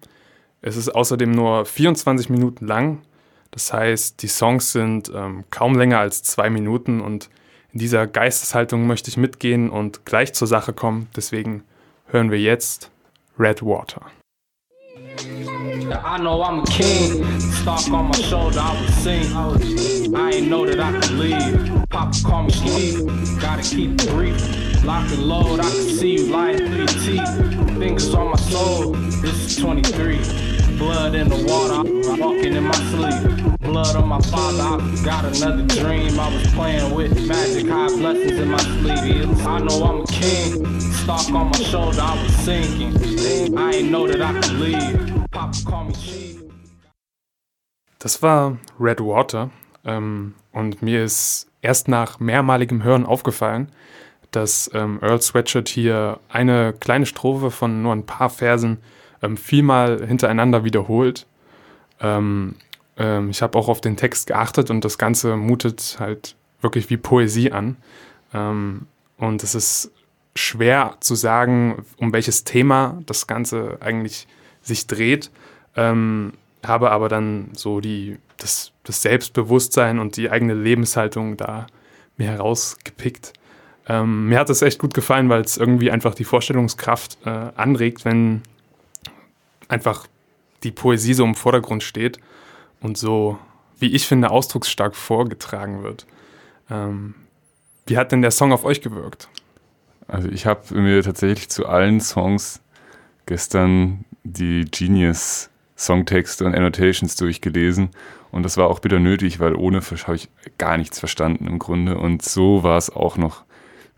Es 0.63 0.77
ist 0.77 0.91
außerdem 0.91 1.31
nur 1.31 1.65
24 1.65 2.29
Minuten 2.29 2.67
lang. 2.67 3.03
Das 3.51 3.73
heißt, 3.73 4.23
die 4.23 4.29
Songs 4.29 4.73
sind 4.73 5.11
ähm, 5.15 5.45
kaum 5.51 5.77
länger 5.77 5.99
als 5.99 6.23
zwei 6.23 6.51
Minuten 6.51 7.01
und 7.01 7.31
in 7.73 7.81
dieser 7.81 8.07
Geisteshaltung 8.07 8.87
möchte 8.87 9.11
ich 9.11 9.17
mitgehen 9.17 9.71
und 9.71 10.05
gleich 10.05 10.33
zur 10.35 10.49
Sache 10.49 10.73
kommen. 10.73 11.09
Deswegen 11.17 11.63
hören 12.07 12.31
wir 12.31 12.41
jetzt 12.41 12.91
Red 13.39 13.63
Water. 13.63 14.03
I 15.93 16.19
know 16.19 16.43
I'm 16.43 16.61
a 16.61 16.67
king. 16.67 17.41
Stock 17.41 17.93
on 17.93 18.09
my 18.09 18.17
shoulder, 18.17 18.61
I 18.61 18.81
would 18.81 18.91
sing. 18.91 20.15
I 20.15 20.31
ain't 20.31 20.49
know 20.49 20.65
that 20.65 20.79
I 20.79 20.93
could 20.93 21.11
leave. 21.13 21.87
Papa 21.91 22.17
call 22.25 22.45
me 22.45 22.51
Steve. 22.51 23.07
Gotta 23.41 23.63
keep 23.63 23.97
brief. 24.09 24.37
Lock 24.85 25.11
and 25.11 25.25
load, 25.25 25.61
I 25.61 25.65
can 25.65 25.71
see 25.71 26.17
you 26.17 26.27
lying 26.27 26.59
through 26.59 26.77
your 26.77 26.87
teeth. 26.87 27.60
Fingers 27.81 28.15
on 28.15 28.29
my 28.29 28.37
soul, 28.37 28.93
this 28.93 29.57
is 29.57 29.57
23. 29.57 30.19
Blood 30.77 31.15
in 31.15 31.31
the 31.31 31.37
water, 31.49 31.89
I'm 31.89 32.21
walking 32.21 32.55
in 32.55 32.65
my 32.65 32.75
sleep. 32.93 33.59
Blood 33.61 33.97
on 33.97 34.07
my 34.07 34.21
father, 34.21 34.63
I 34.63 35.03
got 35.03 35.25
another 35.25 35.65
dream. 35.65 36.21
I 36.21 36.29
was 36.31 36.47
playing 36.53 36.95
with 36.95 37.27
magic, 37.27 37.71
high 37.71 37.89
blessings 37.89 38.39
in 38.39 38.51
my 38.51 38.59
sleeve. 38.59 39.47
I 39.47 39.61
know 39.61 39.83
I'm 39.83 40.03
a 40.03 40.07
king. 40.09 40.79
Stock 40.79 41.33
on 41.33 41.47
my 41.47 41.59
shoulder, 41.59 42.03
I 42.03 42.23
was 42.23 42.35
sinking. 42.45 43.57
I 43.57 43.73
ain't 43.77 43.91
know 43.91 44.07
that 44.07 44.21
I 44.21 44.35
could 44.35 44.61
leave. 44.61 45.21
Das 47.99 48.23
war 48.23 48.59
Red 48.79 49.01
Water 49.01 49.51
ähm, 49.87 50.35
und 50.53 50.83
mir 50.83 51.05
ist 51.05 51.51
erst 51.63 51.89
nach 51.89 52.21
mehrmaligem 52.21 52.83
Hören 52.83 53.07
aufgefallen, 53.07 53.73
dass 54.31 54.71
ähm, 54.75 54.99
Earl 55.03 55.21
Sweatshirt 55.21 55.69
hier 55.69 56.21
eine 56.29 56.73
kleine 56.73 57.07
Strophe 57.07 57.51
von 57.51 57.83
nur 57.83 57.93
ein 57.93 58.07
paar 58.07 58.31
Versen 58.31 58.79
ähm, 59.23 59.37
vielmal 59.37 60.07
hintereinander 60.07 60.65
wiederholt. 60.65 61.27
Ähm, 62.01 62.57
ähm, 62.97 63.31
ich 63.31 63.43
habe 63.43 63.59
auch 63.59 63.69
auf 63.69 63.81
den 63.81 63.97
Text 63.97 64.27
geachtet 64.27 64.71
und 64.71 64.85
das 64.85 64.99
Ganze 64.99 65.37
mutet 65.37 65.97
halt 65.99 66.37
wirklich 66.61 66.91
wie 66.91 66.97
Poesie 66.97 67.53
an. 67.53 67.77
Ähm, 68.33 68.87
und 69.19 69.43
es 69.43 69.55
ist 69.55 69.93
schwer 70.35 70.97
zu 71.01 71.15
sagen, 71.15 71.85
um 71.97 72.13
welches 72.13 72.45
Thema 72.45 73.03
das 73.07 73.27
Ganze 73.27 73.79
eigentlich 73.81 74.27
sich 74.63 74.87
dreht, 74.87 75.31
ähm, 75.77 76.33
habe 76.65 76.91
aber 76.91 77.09
dann 77.09 77.51
so 77.55 77.81
die, 77.81 78.19
das, 78.37 78.73
das, 78.85 79.03
Selbstbewusstsein 79.03 79.99
und 79.99 80.17
die 80.17 80.31
eigene 80.31 80.55
Lebenshaltung 80.55 81.37
da 81.37 81.67
mir 82.17 82.29
herausgepickt. 82.29 83.33
Ähm, 83.89 84.29
mir 84.29 84.39
hat 84.39 84.49
das 84.49 84.63
echt 84.63 84.79
gut 84.79 84.95
gefallen, 84.95 85.29
weil 85.29 85.41
es 85.41 85.57
irgendwie 85.57 85.91
einfach 85.91 86.15
die 86.15 86.25
Vorstellungskraft 86.25 87.19
äh, 87.25 87.29
anregt, 87.29 88.05
wenn 88.05 88.43
einfach 89.69 90.07
die 90.63 90.71
Poesie 90.71 91.15
so 91.15 91.25
im 91.25 91.35
Vordergrund 91.35 91.83
steht 91.83 92.19
und 92.81 92.99
so, 92.99 93.39
wie 93.79 93.95
ich 93.95 94.07
finde, 94.07 94.31
ausdrucksstark 94.31 94.95
vorgetragen 94.95 95.83
wird. 95.83 96.07
Ähm, 96.71 97.15
wie 97.87 97.97
hat 97.97 98.13
denn 98.13 98.23
der 98.23 98.31
Song 98.31 98.53
auf 98.53 98.65
euch 98.65 98.83
gewirkt? 98.83 99.29
Also 100.07 100.29
ich 100.29 100.47
habe 100.47 100.75
mir 100.75 101.03
tatsächlich 101.03 101.49
zu 101.49 101.67
allen 101.67 102.01
Songs 102.01 102.61
gestern 103.27 104.05
die 104.25 104.65
Genius 104.71 105.51
Songtexte 105.77 106.45
und 106.45 106.55
Annotations 106.55 107.17
durchgelesen 107.17 107.91
und 108.31 108.43
das 108.43 108.57
war 108.57 108.69
auch 108.69 108.81
bitter 108.81 108.99
nötig, 108.99 109.41
weil 109.41 109.55
ohne 109.55 109.81
habe 109.81 110.17
ich 110.17 110.29
gar 110.59 110.77
nichts 110.77 110.99
verstanden 110.99 111.47
im 111.47 111.59
Grunde 111.59 111.97
und 111.97 112.23
so 112.23 112.63
war 112.63 112.77
es 112.77 112.91
auch 112.91 113.17
noch 113.17 113.45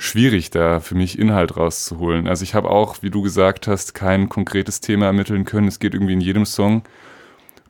schwierig, 0.02 0.50
da 0.50 0.80
für 0.80 0.94
mich 0.94 1.18
Inhalt 1.18 1.56
rauszuholen. 1.56 2.26
Also 2.26 2.42
ich 2.42 2.54
habe 2.54 2.70
auch, 2.70 3.02
wie 3.02 3.10
du 3.10 3.22
gesagt 3.22 3.68
hast, 3.68 3.94
kein 3.94 4.28
konkretes 4.28 4.80
Thema 4.80 5.06
ermitteln 5.06 5.44
können. 5.44 5.68
Es 5.68 5.78
geht 5.78 5.94
irgendwie 5.94 6.14
in 6.14 6.20
jedem 6.20 6.44
Song 6.44 6.82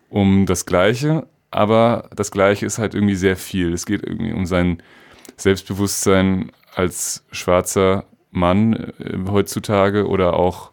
um 0.09 0.47
das 0.47 0.65
Gleiche, 0.65 1.27
aber 1.51 2.09
das 2.17 2.31
Gleiche 2.31 2.65
ist 2.65 2.79
halt 2.79 2.95
irgendwie 2.95 3.15
sehr 3.15 3.37
viel. 3.37 3.73
Es 3.73 3.85
geht 3.85 4.03
irgendwie 4.03 4.33
um 4.33 4.47
sein 4.47 4.83
Selbstbewusstsein 5.37 6.53
als 6.75 7.25
schwarzer 7.33 8.05
Mann 8.31 8.93
äh, 8.99 9.19
heutzutage 9.31 10.09
oder 10.09 10.35
auch 10.35 10.73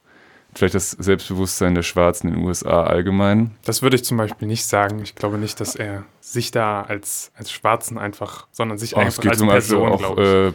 vielleicht 0.55 0.75
das 0.75 0.91
Selbstbewusstsein 0.91 1.75
der 1.75 1.83
Schwarzen 1.83 2.29
in 2.29 2.35
den 2.35 2.43
USA 2.45 2.83
allgemein? 2.83 3.51
Das 3.65 3.81
würde 3.81 3.97
ich 3.97 4.03
zum 4.03 4.17
Beispiel 4.17 4.47
nicht 4.47 4.65
sagen. 4.65 4.99
Ich 5.03 5.15
glaube 5.15 5.37
nicht, 5.37 5.59
dass 5.59 5.75
er 5.75 6.05
sich 6.21 6.51
da 6.51 6.81
als, 6.81 7.31
als 7.35 7.51
Schwarzen 7.51 7.97
einfach, 7.97 8.47
sondern 8.51 8.77
sich 8.77 8.95
oh, 8.95 8.99
einfach 8.99 9.25
als 9.25 9.39
Person, 9.39 9.91
auch 9.91 10.17
äh, 10.17 10.51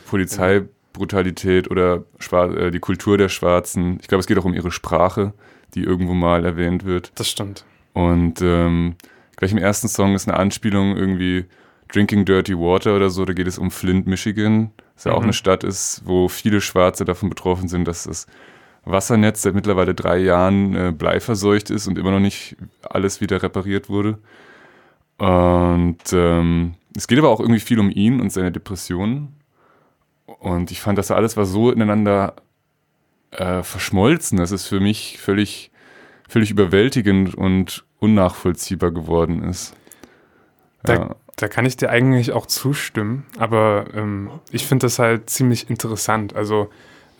Polizeibrutalität 0.94 1.70
oder 1.70 2.04
äh, 2.32 2.70
die 2.70 2.78
Kultur 2.78 3.18
der 3.18 3.28
Schwarzen. 3.28 3.98
Ich 4.00 4.08
glaube, 4.08 4.20
es 4.20 4.26
geht 4.26 4.38
auch 4.38 4.44
um 4.44 4.54
ihre 4.54 4.70
Sprache, 4.70 5.34
die 5.74 5.82
irgendwo 5.82 6.14
mal 6.14 6.44
erwähnt 6.44 6.84
wird. 6.84 7.12
Das 7.16 7.28
stimmt. 7.28 7.64
Und 7.92 8.40
ähm, 8.40 8.96
gleich 9.36 9.52
im 9.52 9.58
ersten 9.58 9.88
Song 9.88 10.14
ist 10.14 10.26
eine 10.28 10.38
Anspielung 10.38 10.96
irgendwie 10.96 11.44
Drinking 11.92 12.24
Dirty 12.24 12.56
Water 12.56 12.96
oder 12.96 13.10
so. 13.10 13.24
Da 13.24 13.34
geht 13.34 13.46
es 13.46 13.58
um 13.58 13.70
Flint, 13.70 14.06
Michigan. 14.06 14.70
Das 14.94 15.04
ja 15.04 15.12
mhm. 15.12 15.18
auch 15.18 15.22
eine 15.22 15.32
Stadt 15.32 15.64
ist, 15.64 16.02
wo 16.04 16.28
viele 16.28 16.60
Schwarze 16.60 17.04
davon 17.04 17.28
betroffen 17.28 17.68
sind, 17.68 17.86
dass 17.86 18.06
es 18.06 18.26
Wassernetz 18.84 19.42
seit 19.42 19.54
mittlerweile 19.54 19.94
drei 19.94 20.18
Jahren 20.18 20.76
äh, 20.76 20.92
bleiverseucht 20.92 21.70
ist 21.70 21.86
und 21.86 21.98
immer 21.98 22.10
noch 22.10 22.20
nicht 22.20 22.56
alles 22.82 23.20
wieder 23.20 23.42
repariert 23.42 23.88
wurde. 23.88 24.18
Und 25.16 26.02
ähm, 26.12 26.74
es 26.96 27.06
geht 27.06 27.18
aber 27.18 27.30
auch 27.30 27.40
irgendwie 27.40 27.60
viel 27.60 27.78
um 27.80 27.90
ihn 27.90 28.20
und 28.20 28.30
seine 28.30 28.52
Depressionen. 28.52 29.34
Und 30.26 30.70
ich 30.70 30.80
fand, 30.80 30.98
dass 30.98 31.10
alles 31.10 31.36
war 31.36 31.44
so 31.44 31.70
ineinander 31.70 32.34
äh, 33.30 33.62
verschmolzen, 33.62 34.38
dass 34.38 34.50
es 34.50 34.66
für 34.66 34.80
mich 34.80 35.18
völlig, 35.18 35.70
völlig 36.28 36.50
überwältigend 36.50 37.34
und 37.34 37.84
unnachvollziehbar 37.98 38.90
geworden 38.90 39.42
ist. 39.42 39.74
Da, 40.82 41.16
da 41.36 41.48
kann 41.48 41.64
ich 41.64 41.76
dir 41.76 41.90
eigentlich 41.90 42.32
auch 42.32 42.46
zustimmen, 42.46 43.26
aber 43.38 43.86
ähm, 43.94 44.30
ich 44.50 44.66
finde 44.66 44.86
das 44.86 44.98
halt 44.98 45.30
ziemlich 45.30 45.70
interessant. 45.70 46.36
Also 46.36 46.70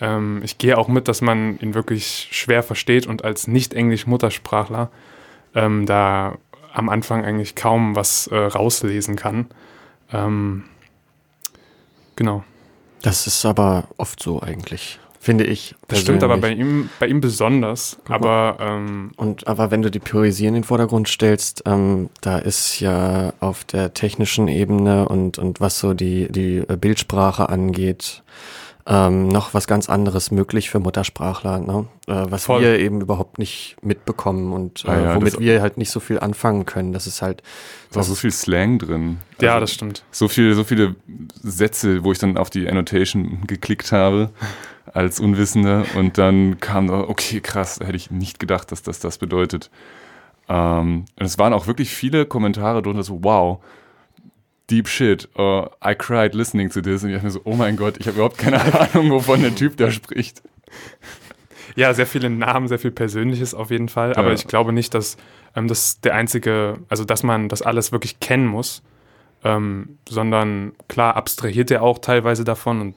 ähm, 0.01 0.41
ich 0.45 0.59
gehe 0.59 0.77
auch 0.77 0.89
mit, 0.89 1.09
dass 1.09 1.23
man 1.23 1.59
ihn 1.61 1.75
wirklich 1.75 2.29
schwer 2.31 2.63
versteht 2.63 3.07
und 3.07 3.25
als 3.25 3.47
Nicht-Englisch-Muttersprachler 3.47 4.91
ähm, 5.55 5.87
da 5.87 6.37
am 6.73 6.89
Anfang 6.89 7.25
eigentlich 7.25 7.55
kaum 7.55 7.97
was 7.97 8.27
äh, 8.27 8.37
rauslesen 8.37 9.17
kann. 9.17 9.47
Ähm, 10.13 10.65
genau. 12.17 12.45
Das 13.05 13.27
ist 13.27 13.45
aber 13.45 13.85
oft 13.99 14.23
so 14.23 14.41
eigentlich. 14.41 14.99
finde 15.21 15.45
ich. 15.45 15.75
Das 15.89 16.01
stimmt 16.01 16.23
aber 16.23 16.39
bei 16.39 16.53
ihm, 16.53 16.89
bei 16.99 17.07
ihm 17.07 17.21
besonders. 17.21 17.99
Aber, 18.09 18.57
ähm 18.61 19.13
und, 19.17 19.47
aber 19.47 19.71
wenn 19.71 19.83
du 19.83 19.91
die 19.91 19.99
Poesie 19.99 20.47
in 20.47 20.55
den 20.55 20.65
Vordergrund 20.65 21.09
stellst, 21.09 21.63
ähm, 21.67 22.09
da 22.23 22.39
ist 22.39 22.81
ja 22.81 23.33
auf 23.41 23.65
der 23.65 23.93
technischen 23.95 24.49
Ebene 24.49 25.07
und, 25.09 25.39
und 25.39 25.61
was 25.61 25.79
so 25.79 25.93
die, 25.95 26.31
die 26.31 26.61
Bildsprache 26.61 27.49
angeht, 27.49 28.23
ähm, 28.87 29.29
noch 29.29 29.55
was 29.55 29.67
ganz 29.67 29.89
anderes 29.89 30.31
möglich 30.31 30.69
für 30.69 30.79
Muttersprachler, 30.79 31.59
ne? 31.59 31.87
äh, 32.07 32.31
was 32.31 32.45
Voll. 32.45 32.61
wir 32.61 32.79
eben 32.79 33.01
überhaupt 33.01 33.39
nicht 33.39 33.77
mitbekommen 33.81 34.53
und 34.53 34.85
äh, 34.85 34.89
ah 34.89 35.01
ja, 35.01 35.15
womit 35.15 35.39
wir 35.41 35.63
halt 35.63 35.79
nicht 35.79 35.91
so 35.91 36.01
viel 36.01 36.19
anfangen 36.19 36.67
können. 36.67 36.93
Das 36.93 37.07
ist 37.07 37.23
halt. 37.23 37.43
Da 37.93 38.01
ist 38.01 38.09
so 38.09 38.15
viel 38.15 38.31
Slang 38.31 38.79
drin. 38.79 39.19
Also 39.37 39.47
ja, 39.47 39.59
das 39.59 39.73
stimmt. 39.73 40.05
So 40.11 40.29
viele, 40.29 40.55
so 40.55 40.65
viele 40.65 40.97
Sätze, 41.43 42.05
wo 42.05 42.13
ich 42.13 42.19
dann 42.19 42.37
auf 42.37 42.51
die 42.51 42.69
Annotation 42.69 43.47
geklickt 43.47 43.91
habe 43.91 44.31
als 44.93 45.19
Unwissender 45.19 45.87
und 45.97 46.19
dann 46.19 46.61
kam, 46.61 46.91
okay, 46.91 47.41
krass, 47.41 47.81
hätte 47.81 47.97
ich 47.97 48.11
nicht 48.11 48.39
gedacht, 48.39 48.71
dass 48.71 48.83
das 48.83 49.01
das 49.01 49.17
bedeutet. 49.17 49.71
Ähm, 50.49 51.07
und 51.19 51.25
es 51.25 51.39
waren 51.39 51.55
auch 51.55 51.67
wirklich 51.67 51.91
viele 51.91 52.27
Kommentare 52.27 52.83
drunter, 52.83 53.03
so, 53.03 53.21
wow, 53.23 53.61
deep 54.71 54.89
shit, 54.89 55.29
uh, 55.39 55.67
I 55.83 55.95
cried 55.95 56.35
listening 56.35 56.71
to 56.71 56.81
this. 56.81 57.03
Und 57.03 57.11
ich 57.11 57.15
dachte 57.15 57.27
mir 57.27 57.33
so, 57.33 57.41
oh 57.45 57.55
mein 57.55 57.77
Gott, 57.77 57.97
ich 57.99 58.07
habe 58.07 58.17
überhaupt 58.17 58.39
keine 58.39 58.61
Ahnung, 58.81 59.11
wovon 59.11 59.43
der 59.43 59.55
Typ 59.55 59.77
da 59.77 59.91
spricht. 59.91 60.43
Ja, 61.77 61.93
sehr 61.93 62.07
viele 62.07 62.31
Namen, 62.31 62.69
sehr 62.69 62.79
viel 62.79 62.91
Persönliches 62.91 63.55
auf 63.55 63.71
jeden 63.71 63.89
Fall. 63.89 64.15
Aber 64.15 64.29
ja. 64.29 64.35
ich 64.35 64.47
glaube 64.47 64.73
nicht, 64.73 64.95
dass 64.95 65.17
ähm, 65.57 65.69
das 65.69 66.01
der 66.01 66.15
einzige, 66.15 66.79
also 66.89 67.05
dass 67.05 67.23
man 67.23 67.49
das 67.49 67.63
alles 67.63 67.93
wirklich 67.93 68.21
kennen 68.21 68.47
muss, 68.47 68.83
ähm, 69.43 69.99
sondern 70.09 70.73
klar 70.89 71.17
abstrahiert 71.17 71.71
er 71.71 71.83
auch 71.83 71.99
teilweise 71.99 72.45
davon 72.45 72.81
und 72.81 72.95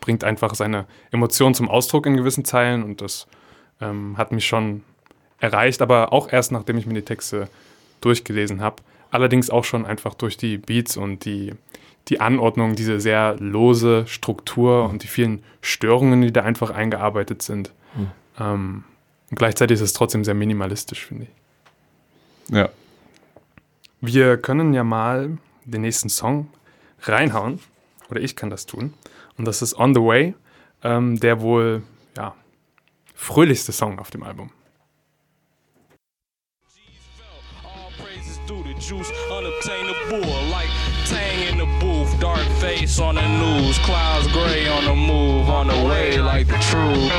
bringt 0.00 0.24
einfach 0.24 0.54
seine 0.54 0.86
Emotionen 1.10 1.54
zum 1.54 1.68
Ausdruck 1.68 2.06
in 2.06 2.16
gewissen 2.16 2.44
Zeilen 2.44 2.82
und 2.82 3.02
das 3.02 3.26
ähm, 3.80 4.16
hat 4.16 4.32
mich 4.32 4.46
schon 4.46 4.82
erreicht, 5.38 5.82
aber 5.82 6.12
auch 6.12 6.32
erst 6.32 6.52
nachdem 6.52 6.78
ich 6.78 6.86
mir 6.86 6.94
die 6.94 7.02
Texte 7.02 7.48
durchgelesen 8.00 8.60
habe. 8.60 8.82
Allerdings 9.10 9.50
auch 9.50 9.64
schon 9.64 9.86
einfach 9.86 10.14
durch 10.14 10.36
die 10.36 10.58
Beats 10.58 10.96
und 10.96 11.24
die, 11.24 11.54
die 12.08 12.20
Anordnung, 12.20 12.76
diese 12.76 13.00
sehr 13.00 13.36
lose 13.38 14.06
Struktur 14.06 14.88
und 14.88 15.02
die 15.02 15.08
vielen 15.08 15.42
Störungen, 15.60 16.22
die 16.22 16.32
da 16.32 16.42
einfach 16.42 16.70
eingearbeitet 16.70 17.42
sind. 17.42 17.72
Mhm. 17.94 18.10
Ähm, 18.38 18.84
und 19.30 19.38
gleichzeitig 19.38 19.76
ist 19.76 19.82
es 19.82 19.92
trotzdem 19.92 20.24
sehr 20.24 20.34
minimalistisch, 20.34 21.06
finde 21.06 21.24
ich. 21.24 22.54
Ja. 22.54 22.68
Wir 24.00 24.36
können 24.38 24.72
ja 24.74 24.82
mal 24.82 25.38
den 25.64 25.82
nächsten 25.82 26.08
Song 26.08 26.48
reinhauen. 27.02 27.60
Oder 28.10 28.20
ich 28.20 28.36
kann 28.36 28.50
das 28.50 28.66
tun. 28.66 28.94
Und 29.38 29.44
das 29.44 29.62
ist 29.62 29.78
On 29.78 29.94
the 29.94 30.00
Way, 30.00 30.34
ähm, 30.82 31.20
der 31.20 31.40
wohl 31.40 31.82
ja, 32.16 32.34
fröhlichste 33.14 33.72
Song 33.72 33.98
auf 33.98 34.10
dem 34.10 34.22
Album. 34.22 34.50
Juice 38.80 39.10
unobtainable 39.30 40.48
like 40.48 40.70
tang 41.04 41.48
in 41.48 41.58
the 41.58 41.66
booth 41.80 42.18
dark 42.18 42.40
face 42.60 42.98
on 42.98 43.14
the 43.16 43.28
news 43.38 43.78
clouds 43.80 44.26
gray 44.28 44.66
on 44.68 44.84
the 44.86 44.94
move 44.94 45.50
on 45.50 45.66
the 45.66 45.74
way 45.84 46.18
like 46.18 46.46
the 46.46 46.56
truth. 46.70 47.12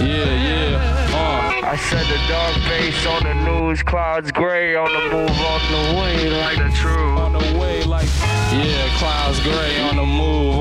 Yeah 0.00 0.24
yeah 0.48 1.62
uh. 1.62 1.66
I 1.66 1.76
said 1.76 2.04
the 2.06 2.18
dark 2.26 2.56
face 2.66 3.06
on 3.06 3.22
the 3.22 3.34
news 3.34 3.84
clouds 3.84 4.32
gray 4.32 4.74
on 4.74 4.92
the 4.92 5.16
move 5.16 5.30
on 5.30 5.60
the 5.70 6.00
way 6.00 6.28
like 6.28 6.58
the 6.58 6.76
truth. 6.76 7.18
On 7.20 7.32
the 7.32 7.58
way 7.58 7.84
like 7.84 8.08
yeah 8.50 8.98
clouds 8.98 9.38
gray 9.40 9.80
on 9.82 9.94
the 9.94 10.04
move 10.04 10.51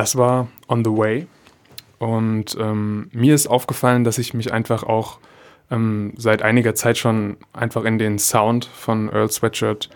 Das 0.00 0.16
war 0.16 0.48
On 0.66 0.82
the 0.82 0.90
Way. 0.90 1.26
Und 1.98 2.56
ähm, 2.58 3.10
mir 3.12 3.34
ist 3.34 3.48
aufgefallen, 3.48 4.02
dass 4.02 4.16
ich 4.16 4.32
mich 4.32 4.50
einfach 4.50 4.82
auch 4.82 5.18
ähm, 5.70 6.14
seit 6.16 6.40
einiger 6.40 6.74
Zeit 6.74 6.96
schon 6.96 7.36
einfach 7.52 7.84
in 7.84 7.98
den 7.98 8.18
Sound 8.18 8.64
von 8.64 9.10
Earl 9.10 9.30
Sweatshirt 9.30 9.90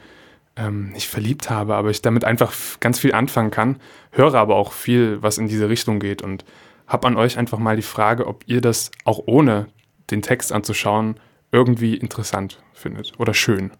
ähm, 0.56 0.90
nicht 0.90 1.08
verliebt 1.08 1.48
habe, 1.48 1.74
aber 1.74 1.88
ich 1.88 2.02
damit 2.02 2.26
einfach 2.26 2.52
ganz 2.80 2.98
viel 2.98 3.14
anfangen 3.14 3.50
kann, 3.50 3.80
höre 4.10 4.34
aber 4.34 4.56
auch 4.56 4.72
viel, 4.72 5.22
was 5.22 5.38
in 5.38 5.48
diese 5.48 5.70
Richtung 5.70 6.00
geht 6.00 6.20
und 6.20 6.44
habe 6.86 7.06
an 7.06 7.16
euch 7.16 7.38
einfach 7.38 7.58
mal 7.58 7.76
die 7.76 7.80
Frage, 7.80 8.26
ob 8.26 8.44
ihr 8.46 8.60
das 8.60 8.90
auch 9.04 9.22
ohne 9.24 9.68
den 10.10 10.20
Text 10.20 10.52
anzuschauen 10.52 11.18
irgendwie 11.50 11.96
interessant 11.96 12.62
findet 12.74 13.18
oder 13.18 13.32
schön. 13.32 13.70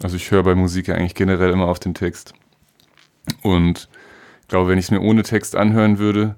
Also 0.00 0.14
ich 0.14 0.30
höre 0.30 0.44
bei 0.44 0.54
Musik 0.54 0.86
ja 0.86 0.94
eigentlich 0.94 1.16
generell 1.16 1.50
immer 1.50 1.66
auf 1.66 1.80
den 1.80 1.94
Text. 1.94 2.34
Und 3.42 3.88
ich 4.44 4.48
glaube, 4.48 4.68
wenn 4.68 4.78
ich 4.78 4.84
es 4.84 4.90
mir 4.90 5.00
ohne 5.00 5.22
Text 5.22 5.56
anhören 5.56 5.98
würde, 5.98 6.36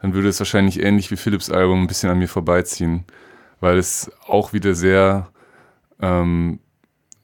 dann 0.00 0.14
würde 0.14 0.28
es 0.28 0.38
wahrscheinlich 0.38 0.80
ähnlich 0.80 1.10
wie 1.10 1.16
Philips 1.16 1.50
Album 1.50 1.82
ein 1.82 1.86
bisschen 1.88 2.08
an 2.08 2.20
mir 2.20 2.28
vorbeiziehen, 2.28 3.02
weil 3.58 3.78
es 3.78 4.12
auch 4.28 4.52
wieder 4.52 4.76
sehr 4.76 5.28
ähm, 6.00 6.60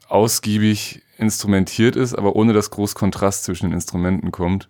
ausgiebig 0.09 1.03
instrumentiert 1.19 1.95
ist, 1.95 2.15
aber 2.15 2.35
ohne 2.35 2.53
dass 2.53 2.73
groß 2.73 2.97
Kontrast 2.97 3.45
zwischen 3.45 3.67
den 3.67 3.75
Instrumenten 3.75 4.33
kommt. 4.33 4.69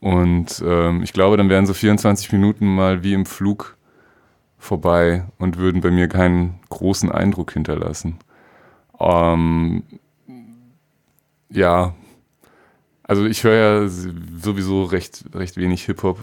Und 0.00 0.60
ähm, 0.66 1.04
ich 1.04 1.12
glaube, 1.12 1.36
dann 1.36 1.48
wären 1.48 1.66
so 1.66 1.72
24 1.74 2.32
Minuten 2.32 2.66
mal 2.66 3.04
wie 3.04 3.14
im 3.14 3.26
Flug 3.26 3.76
vorbei 4.58 5.24
und 5.38 5.56
würden 5.56 5.82
bei 5.82 5.92
mir 5.92 6.08
keinen 6.08 6.58
großen 6.68 7.12
Eindruck 7.12 7.52
hinterlassen. 7.52 8.18
Ähm, 8.98 9.84
ja, 11.48 11.94
also 13.10 13.26
ich 13.26 13.42
höre 13.42 13.56
ja 13.56 13.88
sowieso 13.88 14.84
recht, 14.84 15.24
recht 15.34 15.56
wenig 15.56 15.84
Hip-Hop. 15.86 16.20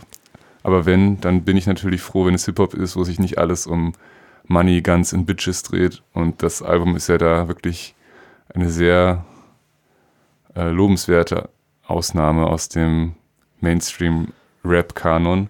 Aber 0.64 0.86
wenn, 0.86 1.20
dann 1.20 1.44
bin 1.44 1.58
ich 1.58 1.68
natürlich 1.68 2.02
froh, 2.02 2.26
wenn 2.26 2.34
es 2.34 2.46
Hip-Hop 2.46 2.74
ist, 2.76 2.96
wo 2.96 3.04
sich 3.04 3.20
nicht 3.20 3.38
alles 3.38 3.68
um 3.68 3.92
Money, 4.46 4.82
Guns 4.82 5.12
und 5.12 5.26
Bitches 5.26 5.64
dreht. 5.64 6.02
Und 6.14 6.42
das 6.44 6.62
Album 6.62 6.96
ist 6.96 7.10
ja 7.10 7.18
da 7.18 7.50
wirklich 7.50 7.94
eine 8.56 8.70
sehr 8.70 9.26
äh, 10.56 10.70
lobenswerte 10.70 11.50
Ausnahme 11.86 12.48
aus 12.48 12.70
dem 12.70 13.16
Mainstream-Rap-Kanon. 13.60 15.50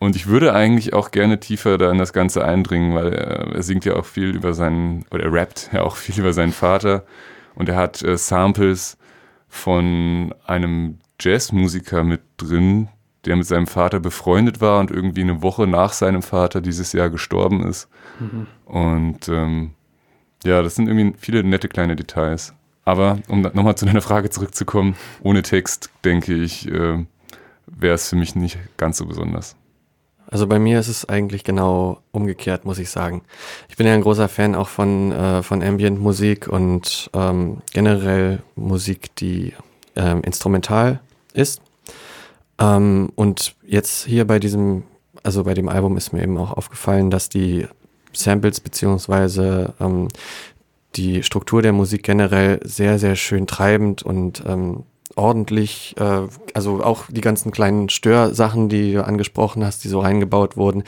Und 0.00 0.16
ich 0.16 0.26
würde 0.26 0.52
eigentlich 0.52 0.92
auch 0.92 1.12
gerne 1.12 1.40
tiefer 1.40 1.78
da 1.78 1.90
in 1.90 1.96
das 1.96 2.12
Ganze 2.12 2.44
eindringen, 2.44 2.94
weil 2.94 3.14
er, 3.14 3.54
er 3.54 3.62
singt 3.62 3.86
ja 3.86 3.96
auch 3.96 4.04
viel 4.04 4.36
über 4.36 4.52
seinen, 4.52 5.06
oder 5.10 5.24
er 5.24 5.32
rappt 5.32 5.70
ja 5.72 5.80
auch 5.80 5.96
viel 5.96 6.18
über 6.18 6.34
seinen 6.34 6.52
Vater. 6.52 7.06
Und 7.54 7.70
er 7.70 7.76
hat 7.76 8.02
äh, 8.02 8.18
Samples 8.18 8.98
von 9.48 10.34
einem 10.46 10.98
Jazzmusiker 11.20 12.04
mit 12.04 12.20
drin, 12.36 12.88
der 13.24 13.36
mit 13.36 13.46
seinem 13.46 13.66
Vater 13.66 14.00
befreundet 14.00 14.60
war 14.60 14.80
und 14.80 14.90
irgendwie 14.90 15.22
eine 15.22 15.42
Woche 15.42 15.66
nach 15.66 15.92
seinem 15.92 16.22
Vater 16.22 16.60
dieses 16.60 16.92
Jahr 16.92 17.10
gestorben 17.10 17.66
ist. 17.66 17.88
Mhm. 18.20 18.46
Und 18.64 19.28
ähm, 19.28 19.72
ja, 20.44 20.62
das 20.62 20.76
sind 20.76 20.88
irgendwie 20.88 21.18
viele 21.18 21.42
nette 21.42 21.68
kleine 21.68 21.96
Details. 21.96 22.54
Aber 22.84 23.18
um 23.28 23.42
nochmal 23.42 23.76
zu 23.76 23.84
deiner 23.84 24.00
Frage 24.00 24.30
zurückzukommen, 24.30 24.96
ohne 25.22 25.42
Text, 25.42 25.90
denke 26.04 26.34
ich, 26.34 26.68
äh, 26.68 27.04
wäre 27.66 27.94
es 27.94 28.08
für 28.08 28.16
mich 28.16 28.34
nicht 28.34 28.58
ganz 28.76 28.96
so 28.98 29.06
besonders. 29.06 29.56
Also 30.30 30.46
bei 30.46 30.58
mir 30.58 30.78
ist 30.78 30.88
es 30.88 31.08
eigentlich 31.08 31.42
genau 31.42 32.00
umgekehrt, 32.12 32.64
muss 32.64 32.78
ich 32.78 32.90
sagen. 32.90 33.22
Ich 33.68 33.76
bin 33.76 33.86
ja 33.86 33.94
ein 33.94 34.02
großer 34.02 34.28
Fan 34.28 34.54
auch 34.54 34.68
von, 34.68 35.10
äh, 35.10 35.42
von 35.42 35.62
Ambient-Musik 35.62 36.48
und 36.48 37.10
ähm, 37.14 37.62
generell 37.72 38.42
Musik, 38.54 39.14
die 39.16 39.54
ähm, 39.96 40.20
instrumental 40.22 41.00
ist. 41.32 41.62
Ähm, 42.58 43.10
und 43.14 43.56
jetzt 43.66 44.04
hier 44.04 44.26
bei 44.26 44.38
diesem, 44.38 44.84
also 45.22 45.44
bei 45.44 45.54
dem 45.54 45.68
Album 45.68 45.96
ist 45.96 46.12
mir 46.12 46.22
eben 46.22 46.36
auch 46.36 46.52
aufgefallen, 46.52 47.10
dass 47.10 47.30
die 47.30 47.66
Samples 48.12 48.60
beziehungsweise 48.60 49.74
ähm, 49.80 50.08
die 50.96 51.22
Struktur 51.22 51.62
der 51.62 51.72
Musik 51.72 52.02
generell 52.02 52.60
sehr, 52.64 52.98
sehr 52.98 53.16
schön 53.16 53.46
treibend 53.46 54.02
und 54.02 54.42
ähm, 54.46 54.84
ordentlich, 55.18 55.94
äh, 55.98 56.22
also 56.54 56.82
auch 56.82 57.04
die 57.08 57.20
ganzen 57.20 57.50
kleinen 57.50 57.88
Störsachen, 57.88 58.68
die 58.68 58.92
du 58.94 59.04
angesprochen 59.04 59.64
hast, 59.64 59.84
die 59.84 59.88
so 59.88 60.00
reingebaut 60.00 60.56
wurden, 60.56 60.84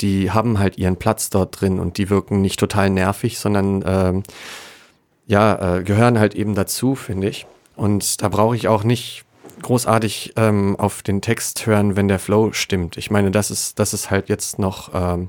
die 0.00 0.30
haben 0.30 0.58
halt 0.58 0.78
ihren 0.78 0.96
Platz 0.96 1.30
dort 1.30 1.60
drin 1.60 1.78
und 1.78 1.98
die 1.98 2.10
wirken 2.10 2.40
nicht 2.40 2.58
total 2.58 2.90
nervig, 2.90 3.38
sondern 3.38 3.84
ähm, 3.86 4.22
ja, 5.26 5.78
äh, 5.78 5.82
gehören 5.82 6.18
halt 6.18 6.34
eben 6.34 6.54
dazu, 6.54 6.94
finde 6.94 7.28
ich. 7.28 7.46
Und 7.76 8.22
da 8.22 8.28
brauche 8.28 8.56
ich 8.56 8.68
auch 8.68 8.84
nicht 8.84 9.24
großartig 9.62 10.34
ähm, 10.36 10.76
auf 10.78 11.02
den 11.02 11.22
Text 11.22 11.66
hören, 11.66 11.96
wenn 11.96 12.08
der 12.08 12.18
Flow 12.18 12.52
stimmt. 12.52 12.96
Ich 12.96 13.10
meine, 13.10 13.30
das 13.30 13.50
ist, 13.50 13.78
das 13.78 13.94
ist 13.94 14.10
halt 14.10 14.28
jetzt 14.28 14.58
noch 14.58 14.90
ähm, 14.94 15.28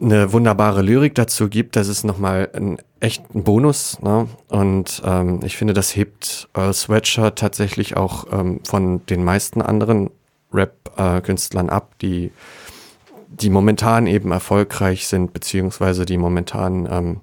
eine 0.00 0.32
wunderbare 0.32 0.82
Lyrik 0.82 1.14
dazu 1.14 1.48
gibt, 1.48 1.76
das 1.76 1.88
ist 1.88 2.04
nochmal 2.04 2.50
ein 2.52 2.78
echter 3.00 3.24
Bonus. 3.32 4.00
Ne? 4.02 4.28
Und 4.48 5.02
ähm, 5.04 5.40
ich 5.42 5.56
finde, 5.56 5.72
das 5.72 5.96
hebt 5.96 6.48
Earl 6.54 6.74
Sweatshirt 6.74 7.38
tatsächlich 7.38 7.96
auch 7.96 8.26
ähm, 8.32 8.60
von 8.64 9.04
den 9.06 9.24
meisten 9.24 9.62
anderen 9.62 10.10
Rap-Künstlern 10.52 11.70
ab, 11.70 11.94
die, 12.00 12.30
die 13.28 13.50
momentan 13.50 14.06
eben 14.06 14.32
erfolgreich 14.32 15.06
sind, 15.06 15.32
beziehungsweise 15.32 16.04
die 16.04 16.18
momentan 16.18 16.88
ähm, 16.90 17.20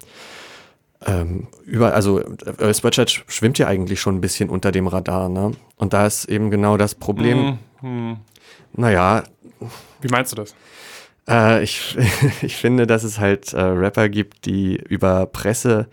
ähm, 1.06 1.48
über, 1.64 1.94
also 1.94 2.20
Earl 2.58 2.74
Sweatshirt 2.74 3.24
schwimmt 3.28 3.58
ja 3.58 3.66
eigentlich 3.66 4.00
schon 4.00 4.16
ein 4.16 4.20
bisschen 4.20 4.48
unter 4.48 4.72
dem 4.72 4.86
Radar, 4.86 5.28
ne? 5.28 5.52
Und 5.76 5.92
da 5.92 6.06
ist 6.06 6.24
eben 6.26 6.50
genau 6.50 6.76
das 6.76 6.94
Problem. 6.94 7.58
Mhm. 7.82 8.16
Naja. 8.72 9.24
Wie 10.00 10.08
meinst 10.08 10.32
du 10.32 10.36
das? 10.36 10.54
Äh, 11.28 11.62
ich, 11.62 11.96
ich 12.42 12.56
finde, 12.56 12.86
dass 12.86 13.04
es 13.04 13.18
halt 13.18 13.52
äh, 13.52 13.60
Rapper 13.60 14.08
gibt, 14.08 14.46
die 14.46 14.76
über 14.76 15.26
Presse 15.26 15.88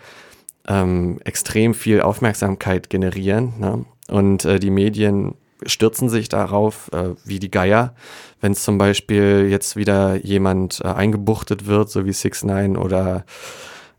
ähm, 0.68 1.20
extrem 1.24 1.74
viel 1.74 2.02
Aufmerksamkeit 2.02 2.90
generieren. 2.90 3.54
Ne? 3.60 3.86
Und 4.10 4.46
äh, 4.46 4.60
die 4.60 4.70
Medien 4.70 5.36
stürzen 5.66 6.10
sich 6.10 6.30
darauf 6.30 6.90
äh, 6.92 7.10
wie 7.24 7.40
die 7.40 7.52
Geier. 7.52 7.94
Wenn 8.40 8.56
zum 8.56 8.78
Beispiel 8.78 9.48
jetzt 9.50 9.76
wieder 9.76 10.16
jemand 10.16 10.82
äh, 10.84 10.88
eingebuchtet 10.88 11.68
wird, 11.68 11.90
so 11.90 12.06
wie 12.06 12.14
Six 12.14 12.44
Nine 12.44 12.80
oder 12.80 13.26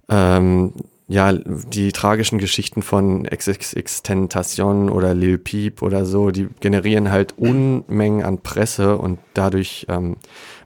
ähm, 0.08 0.72
ja, 1.08 1.32
die 1.32 1.92
tragischen 1.92 2.38
Geschichten 2.38 2.80
von 2.80 3.24
XXX 3.24 4.02
Tentation 4.02 4.88
oder 4.88 5.14
Lil 5.14 5.36
Peep 5.36 5.82
oder 5.82 6.06
so, 6.06 6.30
die 6.30 6.48
generieren 6.60 7.10
halt 7.10 7.36
Unmengen 7.36 8.22
an 8.24 8.38
Presse 8.38 8.96
und 8.96 9.18
dadurch 9.34 9.86
ähm, 9.88 10.16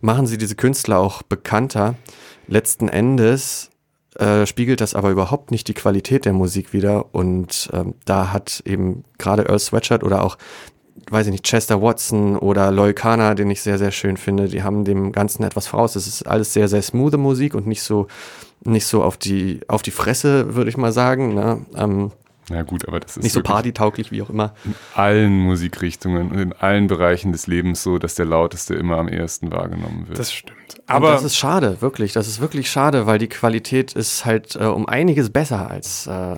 machen 0.07 0.27
sie 0.27 0.39
diese 0.39 0.55
Künstler 0.55 0.99
auch 0.99 1.23
bekannter. 1.23 1.97
Letzten 2.47 2.89
Endes 2.89 3.71
äh, 4.15 4.47
spiegelt 4.47 4.81
das 4.81 4.95
aber 4.95 5.11
überhaupt 5.11 5.51
nicht 5.51 5.69
die 5.69 5.75
Qualität 5.75 6.25
der 6.25 6.33
Musik 6.33 6.73
wieder 6.73 7.15
und 7.15 7.69
ähm, 7.75 7.95
da 8.07 8.33
hat 8.33 8.63
eben 8.65 9.05
gerade 9.19 9.43
Earl 9.43 9.59
Sweatshirt 9.59 10.03
oder 10.05 10.23
auch 10.23 10.39
weiß 11.11 11.27
ich 11.27 11.33
nicht, 11.33 11.45
Chester 11.45 11.83
Watson 11.83 12.37
oder 12.37 12.71
Loy 12.73 12.95
Kana, 12.95 13.35
den 13.35 13.51
ich 13.51 13.61
sehr, 13.61 13.79
sehr 13.79 13.93
schön 13.93 14.17
finde, 14.17 14.49
die 14.49 14.63
haben 14.63 14.85
dem 14.85 15.13
Ganzen 15.13 15.45
etwas 15.45 15.67
voraus. 15.67 15.95
Es 15.95 16.07
ist 16.07 16.27
alles 16.27 16.53
sehr, 16.53 16.69
sehr 16.69 16.83
smooth 16.83 17.17
Musik 17.19 17.55
und 17.55 17.67
nicht 17.67 17.83
so, 17.83 18.07
nicht 18.65 18.87
so 18.87 19.03
auf 19.03 19.17
die, 19.17 19.61
auf 19.69 19.83
die 19.83 19.91
Fresse, 19.91 20.55
würde 20.55 20.71
ich 20.71 20.77
mal 20.79 20.93
sagen. 20.93 21.35
Ne? 21.35 21.67
Ähm, 21.77 22.13
ja 22.51 22.63
gut, 22.63 22.87
aber 22.87 23.01
das 23.01 23.17
ist 23.17 23.23
nicht 23.25 23.33
so 23.33 23.43
partytauglich 23.43 24.13
wie 24.13 24.23
auch 24.23 24.31
immer. 24.31 24.55
In 24.65 24.75
allen 24.95 25.39
Musikrichtungen 25.39 26.31
und 26.31 26.39
in 26.39 26.53
allen 26.53 26.87
Bereichen 26.87 27.33
des 27.33 27.47
Lebens 27.47 27.83
so, 27.83 27.99
dass 27.99 28.15
der 28.15 28.27
lauteste 28.27 28.75
immer 28.75 28.99
am 28.99 29.09
ehesten 29.09 29.51
wahrgenommen 29.51 30.07
wird. 30.09 30.19
Das 30.19 30.33
stimmt. 30.33 30.57
Aber 30.87 31.09
und 31.09 31.15
das 31.15 31.25
ist 31.25 31.37
schade, 31.37 31.81
wirklich. 31.81 32.13
Das 32.13 32.29
ist 32.29 32.41
wirklich 32.41 32.71
schade, 32.71 33.07
weil 33.07 33.19
die 33.19 33.29
Qualität 33.29 33.95
ist 33.95 34.25
halt 34.25 34.57
äh, 34.57 34.65
um 34.65 34.89
einiges 34.89 35.31
besser 35.31 35.71
als 35.71 36.07
äh, 36.07 36.37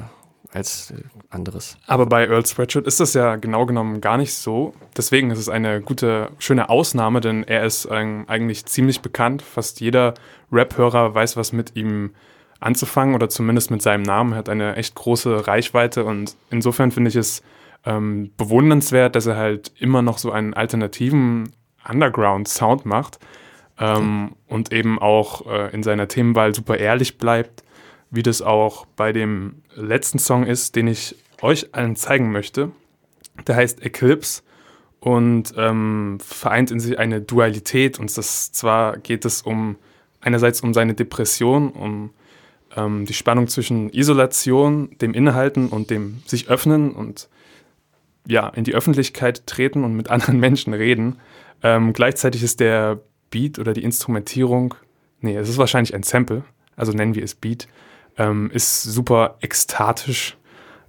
als 0.53 0.93
anderes. 1.31 1.77
Aber 1.87 2.07
bei 2.07 2.27
Earl 2.27 2.47
Sweatshirt 2.47 2.87
ist 2.87 3.01
das 3.01 3.15
ja 3.15 3.37
genau 3.37 3.67
genommen 3.67 4.01
gar 4.01 4.17
nicht 4.17 4.35
so. 4.35 4.75
Deswegen 4.97 5.31
ist 5.31 5.39
es 5.39 5.49
eine 5.49 5.81
gute, 5.81 6.31
schöne 6.39 6.71
Ausnahme, 6.71 7.21
denn 7.21 7.45
er 7.45 7.65
ist 7.65 7.87
ähm, 7.91 8.25
eigentlich 8.29 8.65
ziemlich 8.67 9.01
bekannt. 9.01 9.43
Fast 9.43 9.81
jeder 9.81 10.15
Rap-Hörer 10.51 11.15
weiß, 11.15 11.37
was 11.37 11.53
mit 11.53 11.77
ihm 11.77 12.13
anzufangen 12.61 13.15
oder 13.15 13.29
zumindest 13.29 13.71
mit 13.71 13.83
seinem 13.83 14.03
Namen. 14.03 14.33
Er 14.33 14.39
hat 14.39 14.49
eine 14.49 14.77
echt 14.77 14.95
große 14.95 15.47
Reichweite 15.47 16.05
und 16.05 16.37
insofern 16.51 16.91
finde 16.91 17.09
ich 17.11 17.17
es 17.17 17.43
ähm, 17.85 18.31
bewundernswert, 18.37 19.15
dass 19.15 19.27
er 19.27 19.37
halt 19.37 19.73
immer 19.79 20.03
noch 20.03 20.19
so 20.19 20.33
einen 20.33 20.55
alternativen 20.55 21.53
Underground-Sound 21.89 22.85
macht 22.85 23.19
ähm, 23.79 24.31
okay. 24.33 24.55
und 24.55 24.73
eben 24.73 24.99
auch 24.99 25.47
äh, 25.47 25.73
in 25.73 25.83
seiner 25.83 26.09
Themenwahl 26.09 26.55
super 26.55 26.79
ehrlich 26.79 27.19
bleibt 27.19 27.63
wie 28.11 28.23
das 28.23 28.43
auch 28.43 28.87
bei 28.97 29.13
dem 29.13 29.63
letzten 29.75 30.19
Song 30.19 30.45
ist, 30.45 30.77
den 30.77 30.87
ich 30.89 31.17
euch 31.43 31.75
allen 31.75 31.97
zeigen 31.97 32.33
möchte. 32.33 32.71
Der 33.47 33.57
heißt 33.57 33.83
Eclipse 33.83 34.43
und 35.01 35.55
ähm, 35.57 36.19
vereint 36.21 36.71
in 36.71 36.81
sich 36.81 36.99
eine 36.99 37.21
Dualität. 37.21 37.99
Und 37.99 38.17
das 38.17 38.53
zwar 38.53 38.99
geht 38.99 39.25
es 39.25 39.43
um 39.43 39.77
einerseits 40.21 40.63
um 40.63 40.75
seine 40.75 40.95
Depression, 40.95 41.71
um 41.71 42.11
ähm, 42.77 43.07
die 43.07 43.15
Spannung 43.15 43.49
zwischen 43.49 43.91
Isolation, 43.91 44.97
dem 45.01 45.15
Innehalten 45.15 45.69
und 45.69 45.91
dem 45.91 46.23
sich 46.27 46.49
öffnen 46.49 46.93
und 46.93 47.29
ja, 48.27 48.49
in 48.49 48.65
die 48.65 48.75
Öffentlichkeit 48.75 49.47
treten 49.47 49.85
und 49.85 49.95
mit 49.95 50.11
anderen 50.11 50.39
Menschen 50.39 50.75
reden. 50.75 51.19
Ähm, 51.63 51.93
gleichzeitig 51.93 52.43
ist 52.43 52.61
der 52.61 53.01
Beat 53.31 53.59
oder 53.59 53.73
die 53.73 53.83
Instrumentierung, 53.83 54.75
nee, 55.21 55.37
es 55.37 55.49
ist 55.49 55.59
wahrscheinlich 55.59 55.95
ein 55.95 56.03
Sample, 56.03 56.45
also 56.77 56.93
nennen 56.93 57.15
wir 57.15 57.25
es 57.25 57.35
Beat, 57.35 57.69
ähm, 58.17 58.51
ist 58.53 58.83
super 58.83 59.37
ekstatisch. 59.41 60.37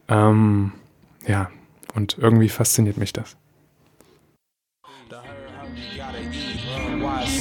Ähm, 0.07 0.71
ja, 1.27 1.49
und 1.95 2.17
irgendwie 2.19 2.49
fasziniert 2.49 2.97
mich 2.97 3.13
das. 3.13 3.35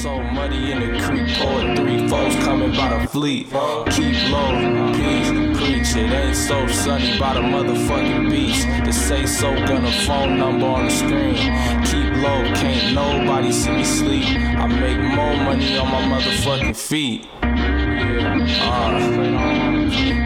So 0.01 0.21
muddy 0.21 0.71
in 0.71 0.79
the 0.79 0.99
creek. 1.01 1.27
Pouring 1.37 1.75
three 1.75 2.07
foes 2.07 2.35
coming 2.45 2.71
by 2.71 2.97
the 2.97 3.07
fleet. 3.09 3.47
Keep 3.91 4.15
low, 4.31 4.93
peace, 4.93 5.29
preach. 5.59 5.95
It 6.01 6.11
ain't 6.11 6.35
so 6.35 6.67
sunny 6.67 7.19
by 7.19 7.33
the 7.33 7.41
motherfucking 7.41 8.29
beach. 8.29 8.63
The 8.85 8.93
say 8.93 9.25
so, 9.25 9.53
gun 9.67 9.83
a 9.83 9.91
phone 10.07 10.37
number 10.37 10.67
on 10.67 10.85
the 10.85 10.91
screen. 10.91 11.35
Keep 11.83 12.23
low, 12.23 12.43
can't 12.55 12.95
nobody 12.95 13.51
see 13.51 13.71
me 13.71 13.83
sleep. 13.83 14.25
I 14.57 14.67
make 14.67 14.99
more 14.99 15.35
money 15.43 15.77
on 15.77 15.91
my 15.91 16.17
motherfucking 16.17 16.77
feet. 16.77 17.27
Uh, 17.41 18.99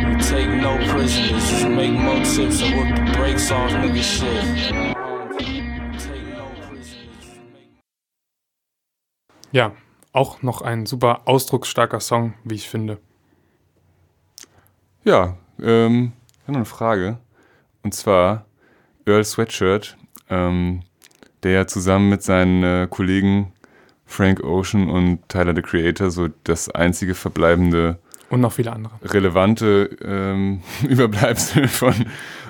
we 0.07 0.21
take 0.21 0.49
no 0.49 0.77
prisoners, 0.91 1.49
just 1.49 1.67
make 1.67 1.93
more 1.93 2.23
tips 2.23 2.61
and 2.61 2.75
whip 2.77 2.95
the 2.95 3.17
brakes 3.17 3.49
off 3.49 3.71
nigga 3.71 4.03
shit. 4.03 5.12
Ja, 9.53 9.71
auch 10.13 10.41
noch 10.41 10.63
ein 10.63 10.87
super 10.87 11.21
ausdrucksstarker 11.25 11.99
Song, 11.99 12.33
wie 12.43 12.55
ich 12.55 12.67
finde. 12.67 12.97
Ja, 15.03 15.37
ähm, 15.61 16.13
ich 16.31 16.41
habe 16.41 16.53
noch 16.53 16.57
eine 16.57 16.65
Frage. 16.65 17.19
Und 17.83 17.93
zwar 17.93 18.45
Earl 19.05 19.23
Sweatshirt, 19.23 19.95
ähm, 20.29 20.81
der 21.43 21.51
ja 21.51 21.67
zusammen 21.67 22.09
mit 22.09 22.23
seinen 22.23 22.63
äh, 22.63 22.87
Kollegen 22.89 23.53
Frank 24.07 24.43
Ocean 24.43 24.89
und 24.89 25.29
Tyler 25.29 25.53
the 25.55 25.61
Creator 25.61 26.09
so 26.09 26.29
das 26.43 26.69
einzige 26.69 27.13
verbleibende 27.13 27.99
und 28.31 28.41
noch 28.41 28.53
viele 28.53 28.73
andere. 28.73 28.95
Relevante 29.03 29.95
ähm, 30.03 30.63
Überbleibsel 30.89 31.67
von 31.67 31.93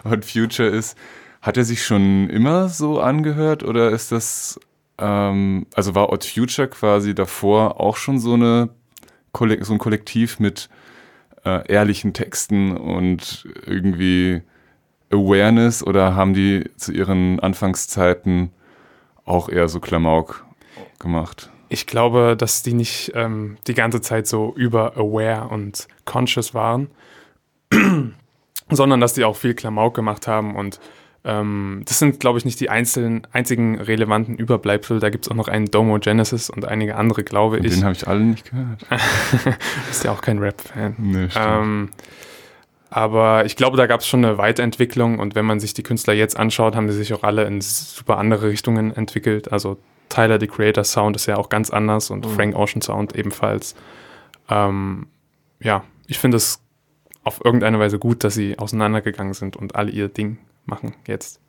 Hot 0.05 0.23
Future 0.23 0.69
ist. 0.69 0.97
Hat 1.41 1.57
er 1.57 1.65
sich 1.65 1.83
schon 1.83 2.29
immer 2.29 2.69
so 2.69 3.01
angehört 3.01 3.63
oder 3.63 3.89
ist 3.89 4.13
das, 4.13 4.57
ähm, 5.03 5.65
also 5.73 5.95
war 5.95 6.07
Hot 6.07 6.25
Future 6.25 6.67
quasi 6.67 7.13
davor 7.13 7.79
auch 7.79 7.97
schon 7.97 8.19
so, 8.19 8.33
eine, 8.33 8.69
so 9.61 9.73
ein 9.73 9.79
Kollektiv 9.79 10.39
mit 10.39 10.69
äh, 11.45 11.67
ehrlichen 11.71 12.13
Texten 12.13 12.77
und 12.77 13.47
irgendwie 13.65 14.41
Awareness 15.11 15.83
oder 15.85 16.15
haben 16.15 16.33
die 16.33 16.69
zu 16.77 16.91
ihren 16.91 17.39
Anfangszeiten 17.39 18.51
auch 19.25 19.49
eher 19.49 19.67
so 19.67 19.79
Klamauk 19.79 20.45
gemacht? 20.99 21.49
ich 21.73 21.87
glaube, 21.87 22.35
dass 22.37 22.61
die 22.61 22.73
nicht 22.73 23.13
ähm, 23.15 23.57
die 23.65 23.73
ganze 23.73 23.99
Zeit 23.99 24.27
so 24.27 24.53
über-aware 24.55 25.47
und 25.47 25.87
conscious 26.05 26.53
waren, 26.53 26.91
sondern 28.69 29.01
dass 29.01 29.15
die 29.15 29.23
auch 29.23 29.35
viel 29.35 29.55
Klamauk 29.55 29.95
gemacht 29.95 30.27
haben 30.27 30.55
und 30.55 30.79
ähm, 31.25 31.83
das 31.86 31.99
sind, 31.99 32.19
glaube 32.19 32.38
ich, 32.38 32.45
nicht 32.45 32.59
die 32.59 32.69
einzelnen, 32.69 33.25
einzigen 33.31 33.79
relevanten 33.79 34.36
Überbleibsel. 34.36 34.99
Da 34.99 35.09
gibt 35.09 35.25
es 35.25 35.31
auch 35.31 35.36
noch 35.36 35.47
einen 35.47 35.71
Domo 35.71 35.97
Genesis 35.99 36.49
und 36.49 36.65
einige 36.65 36.95
andere, 36.95 37.23
glaube 37.23 37.59
ich. 37.59 37.73
Den 37.73 37.83
habe 37.83 37.93
ich 37.93 38.07
alle 38.07 38.19
nicht 38.19 38.49
gehört. 38.49 38.86
Ist 39.89 40.03
ja 40.03 40.12
auch 40.12 40.21
kein 40.21 40.39
Rap-Fan. 40.39 40.95
Nee, 40.97 41.29
ähm, 41.36 41.89
aber 42.89 43.45
ich 43.45 43.55
glaube, 43.55 43.77
da 43.77 43.88
gab 43.88 44.01
es 44.01 44.07
schon 44.07 44.23
eine 44.23 44.38
Weiterentwicklung 44.38 45.19
und 45.19 45.33
wenn 45.33 45.45
man 45.45 45.59
sich 45.59 45.73
die 45.73 45.83
Künstler 45.83 46.13
jetzt 46.13 46.38
anschaut, 46.38 46.75
haben 46.75 46.88
die 46.88 46.93
sich 46.93 47.13
auch 47.13 47.23
alle 47.23 47.45
in 47.45 47.62
super 47.62 48.17
andere 48.17 48.49
Richtungen 48.49 48.95
entwickelt. 48.95 49.51
Also 49.51 49.77
Tyler, 50.09 50.39
the 50.39 50.47
Creator 50.47 50.83
Sound 50.83 51.15
ist 51.15 51.25
ja 51.25 51.38
auch 51.38 51.47
ganz 51.47 51.69
anders 51.69 52.12
und 52.12 52.25
mhm. 52.25 52.31
Frank 52.31 52.55
Ocean 52.55 52.81
Sound 52.81 53.15
ebenfalls. 53.15 53.75
Ähm, 54.49 55.07
ja, 55.62 55.86
ich 56.05 56.19
finde 56.19 56.36
es 56.36 56.59
auf 57.23 57.43
irgendeine 57.43 57.79
Weise 57.79 57.97
gut, 57.97 58.25
dass 58.25 58.33
sie 58.33 58.59
auseinandergegangen 58.59 59.33
sind 59.33 59.55
und 59.55 59.75
alle 59.75 59.89
ihr 59.89 60.09
Ding 60.09 60.38
machen 60.65 60.95
jetzt. 61.08 61.39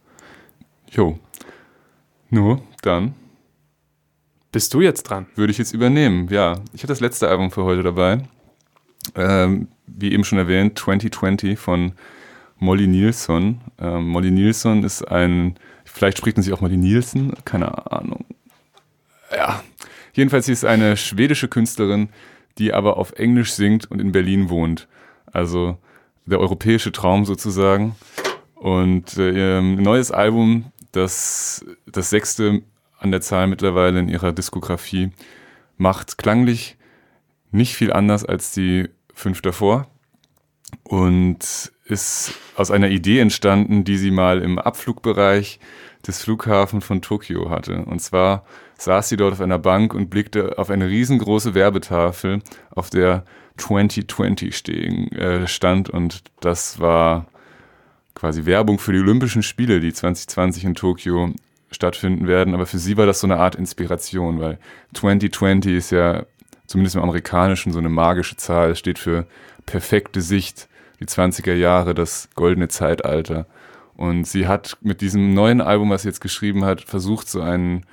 Jo. 0.90 1.18
Nur, 2.30 2.62
dann. 2.82 3.14
Bist 4.52 4.72
du 4.74 4.80
jetzt 4.80 5.04
dran? 5.04 5.26
Würde 5.34 5.50
ich 5.50 5.58
jetzt 5.58 5.72
übernehmen, 5.72 6.28
ja. 6.30 6.60
Ich 6.72 6.82
habe 6.82 6.88
das 6.88 7.00
letzte 7.00 7.28
Album 7.28 7.50
für 7.50 7.64
heute 7.64 7.82
dabei. 7.82 8.22
Ähm, 9.14 9.68
wie 9.86 10.12
eben 10.12 10.24
schon 10.24 10.38
erwähnt, 10.38 10.78
2020 10.78 11.58
von 11.58 11.92
Molly 12.58 12.86
Nielsen. 12.86 13.60
Ähm, 13.78 14.08
Molly 14.08 14.30
Nielsen 14.30 14.84
ist 14.84 15.02
ein, 15.02 15.58
vielleicht 15.84 16.18
spricht 16.18 16.36
man 16.36 16.44
sich 16.44 16.52
auch 16.52 16.60
Molly 16.60 16.76
Nielsen, 16.76 17.34
keine 17.44 17.90
Ahnung 17.90 18.24
ja, 19.36 19.62
jedenfalls 20.12 20.46
sie 20.46 20.52
ist 20.52 20.64
eine 20.64 20.96
schwedische 20.96 21.48
Künstlerin, 21.48 22.08
die 22.58 22.72
aber 22.72 22.96
auf 22.96 23.12
Englisch 23.12 23.52
singt 23.52 23.90
und 23.90 24.00
in 24.00 24.12
Berlin 24.12 24.48
wohnt. 24.48 24.88
Also 25.26 25.78
der 26.26 26.40
europäische 26.40 26.92
Traum 26.92 27.24
sozusagen. 27.24 27.96
Und 28.64 29.18
äh, 29.18 29.30
ihr 29.58 29.60
neues 29.60 30.10
Album, 30.10 30.72
das, 30.90 31.66
das 31.84 32.08
sechste 32.08 32.62
an 32.98 33.10
der 33.10 33.20
Zahl 33.20 33.46
mittlerweile 33.46 34.00
in 34.00 34.08
ihrer 34.08 34.32
Diskografie, 34.32 35.10
macht 35.76 36.16
klanglich 36.16 36.78
nicht 37.50 37.74
viel 37.74 37.92
anders 37.92 38.24
als 38.24 38.52
die 38.52 38.88
fünf 39.12 39.42
davor. 39.42 39.86
und 40.82 41.72
ist 41.84 42.32
aus 42.56 42.70
einer 42.70 42.88
Idee 42.88 43.18
entstanden, 43.18 43.84
die 43.84 43.98
sie 43.98 44.10
mal 44.10 44.40
im 44.40 44.58
Abflugbereich 44.58 45.60
des 46.06 46.22
Flughafens 46.22 46.86
von 46.86 47.02
Tokio 47.02 47.50
hatte. 47.50 47.84
Und 47.84 48.00
zwar 48.00 48.46
saß 48.78 49.10
sie 49.10 49.18
dort 49.18 49.34
auf 49.34 49.42
einer 49.42 49.58
Bank 49.58 49.92
und 49.92 50.08
blickte 50.08 50.56
auf 50.56 50.70
eine 50.70 50.88
riesengroße 50.88 51.52
Werbetafel, 51.52 52.40
auf 52.70 52.88
der 52.88 53.26
2020 53.58 54.56
stehen, 54.56 55.12
äh, 55.12 55.46
stand 55.46 55.90
und 55.90 56.22
das 56.40 56.80
war 56.80 57.26
quasi 58.14 58.46
Werbung 58.46 58.78
für 58.78 58.92
die 58.92 59.00
Olympischen 59.00 59.42
Spiele, 59.42 59.80
die 59.80 59.92
2020 59.92 60.64
in 60.64 60.74
Tokio 60.74 61.32
stattfinden 61.70 62.26
werden. 62.26 62.54
Aber 62.54 62.66
für 62.66 62.78
sie 62.78 62.96
war 62.96 63.06
das 63.06 63.20
so 63.20 63.26
eine 63.26 63.36
Art 63.36 63.54
Inspiration, 63.56 64.38
weil 64.40 64.58
2020 64.94 65.72
ist 65.72 65.90
ja 65.90 66.24
zumindest 66.66 66.96
im 66.96 67.02
Amerikanischen 67.02 67.72
so 67.72 67.78
eine 67.78 67.88
magische 67.88 68.36
Zahl. 68.36 68.70
Es 68.70 68.78
steht 68.78 68.98
für 68.98 69.26
perfekte 69.66 70.20
Sicht, 70.20 70.68
die 71.00 71.06
20er 71.06 71.54
Jahre, 71.54 71.94
das 71.94 72.28
goldene 72.34 72.68
Zeitalter. 72.68 73.46
Und 73.96 74.26
sie 74.26 74.48
hat 74.48 74.76
mit 74.80 75.00
diesem 75.00 75.34
neuen 75.34 75.60
Album, 75.60 75.90
was 75.90 76.02
sie 76.02 76.08
jetzt 76.08 76.20
geschrieben 76.20 76.64
hat, 76.64 76.82
versucht, 76.82 77.28
so 77.28 77.40
einen 77.40 77.84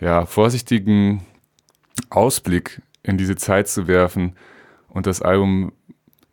ja, 0.00 0.26
vorsichtigen 0.26 1.24
Ausblick 2.10 2.82
in 3.02 3.16
diese 3.16 3.36
Zeit 3.36 3.68
zu 3.68 3.86
werfen. 3.86 4.36
Und 4.88 5.06
das 5.06 5.22
Album 5.22 5.72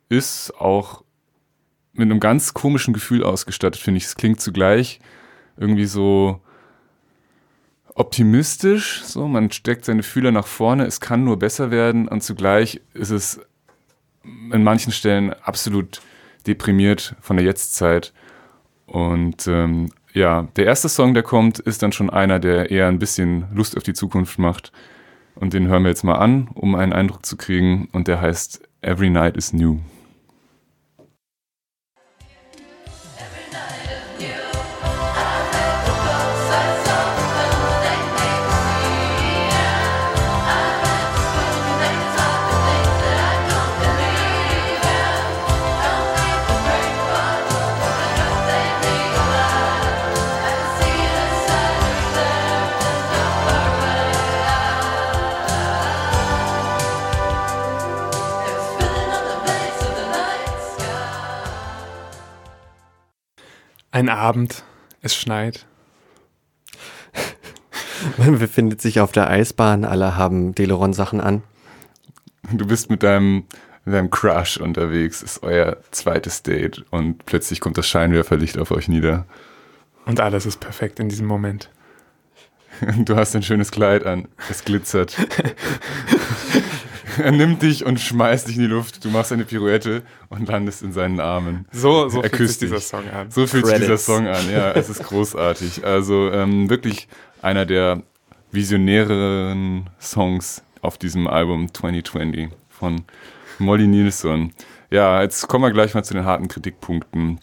ist 0.08 0.52
auch 0.58 1.03
mit 1.94 2.10
einem 2.10 2.20
ganz 2.20 2.54
komischen 2.54 2.92
Gefühl 2.92 3.24
ausgestattet, 3.24 3.80
finde 3.80 3.98
ich. 3.98 4.04
Es 4.04 4.16
klingt 4.16 4.40
zugleich 4.40 5.00
irgendwie 5.56 5.86
so 5.86 6.40
optimistisch, 7.94 9.02
so 9.04 9.28
man 9.28 9.50
steckt 9.52 9.84
seine 9.84 10.02
Fühler 10.02 10.32
nach 10.32 10.46
vorne, 10.46 10.84
es 10.84 11.00
kann 11.00 11.24
nur 11.24 11.38
besser 11.38 11.70
werden 11.70 12.08
und 12.08 12.22
zugleich 12.22 12.80
ist 12.92 13.10
es 13.10 13.40
in 14.24 14.64
manchen 14.64 14.92
Stellen 14.92 15.32
absolut 15.32 16.00
deprimiert 16.46 17.14
von 17.20 17.36
der 17.36 17.46
Jetztzeit. 17.46 18.12
Und 18.86 19.46
ähm, 19.46 19.90
ja, 20.12 20.48
der 20.56 20.66
erste 20.66 20.88
Song, 20.88 21.14
der 21.14 21.22
kommt, 21.22 21.58
ist 21.58 21.82
dann 21.82 21.92
schon 21.92 22.10
einer, 22.10 22.38
der 22.38 22.70
eher 22.70 22.88
ein 22.88 22.98
bisschen 22.98 23.46
Lust 23.54 23.76
auf 23.76 23.82
die 23.82 23.94
Zukunft 23.94 24.38
macht. 24.38 24.72
Und 25.34 25.52
den 25.52 25.66
hören 25.66 25.82
wir 25.82 25.90
jetzt 25.90 26.04
mal 26.04 26.16
an, 26.16 26.48
um 26.54 26.74
einen 26.74 26.92
Eindruck 26.92 27.26
zu 27.26 27.36
kriegen. 27.36 27.88
Und 27.92 28.08
der 28.08 28.20
heißt 28.20 28.62
Every 28.82 29.10
Night 29.10 29.36
is 29.36 29.52
New. 29.52 29.80
Ein 63.94 64.08
Abend, 64.08 64.64
es 65.02 65.14
schneit. 65.14 65.66
Man 68.16 68.40
befindet 68.40 68.80
sich 68.80 68.98
auf 68.98 69.12
der 69.12 69.30
Eisbahn, 69.30 69.84
alle 69.84 70.16
haben 70.16 70.52
Deleron-Sachen 70.52 71.20
an. 71.20 71.44
Du 72.50 72.66
bist 72.66 72.90
mit 72.90 73.04
deinem, 73.04 73.44
mit 73.84 73.94
deinem 73.94 74.10
Crush 74.10 74.56
unterwegs, 74.56 75.22
ist 75.22 75.44
euer 75.44 75.76
zweites 75.92 76.42
Date 76.42 76.84
und 76.90 77.24
plötzlich 77.24 77.60
kommt 77.60 77.78
das 77.78 77.86
Scheinwerferlicht 77.86 78.58
auf 78.58 78.72
euch 78.72 78.88
nieder. 78.88 79.26
Und 80.06 80.18
alles 80.18 80.44
ist 80.44 80.58
perfekt 80.58 80.98
in 80.98 81.08
diesem 81.08 81.28
Moment. 81.28 81.70
Du 83.04 83.14
hast 83.14 83.36
ein 83.36 83.44
schönes 83.44 83.70
Kleid 83.70 84.04
an, 84.04 84.26
es 84.50 84.64
glitzert. 84.64 85.16
er 87.22 87.32
nimmt 87.32 87.62
dich 87.62 87.84
und 87.84 88.00
schmeißt 88.00 88.48
dich 88.48 88.56
in 88.56 88.62
die 88.62 88.68
Luft. 88.68 89.04
Du 89.04 89.10
machst 89.10 89.32
eine 89.32 89.44
Pirouette 89.44 90.02
und 90.28 90.48
landest 90.48 90.82
in 90.82 90.92
seinen 90.92 91.20
Armen. 91.20 91.66
So, 91.72 92.08
so 92.08 92.22
er 92.22 92.30
fühlt 92.30 92.48
sich 92.48 92.58
dieser 92.58 92.80
Song 92.80 93.08
an. 93.08 93.30
So 93.30 93.46
fühlt 93.46 93.66
sich 93.66 93.78
dieser 93.78 93.98
Song 93.98 94.26
an, 94.26 94.50
ja. 94.50 94.72
Es 94.72 94.88
ist 94.88 95.02
großartig. 95.04 95.84
Also 95.84 96.30
ähm, 96.30 96.70
wirklich 96.70 97.08
einer 97.42 97.66
der 97.66 98.02
visionäreren 98.52 99.90
Songs 100.00 100.62
auf 100.80 100.98
diesem 100.98 101.26
Album 101.26 101.72
2020 101.72 102.50
von 102.68 103.02
Molly 103.58 103.86
Nilsson. 103.86 104.52
Ja, 104.90 105.22
jetzt 105.22 105.48
kommen 105.48 105.64
wir 105.64 105.72
gleich 105.72 105.94
mal 105.94 106.04
zu 106.04 106.14
den 106.14 106.24
harten 106.24 106.48
Kritikpunkten. 106.48 107.40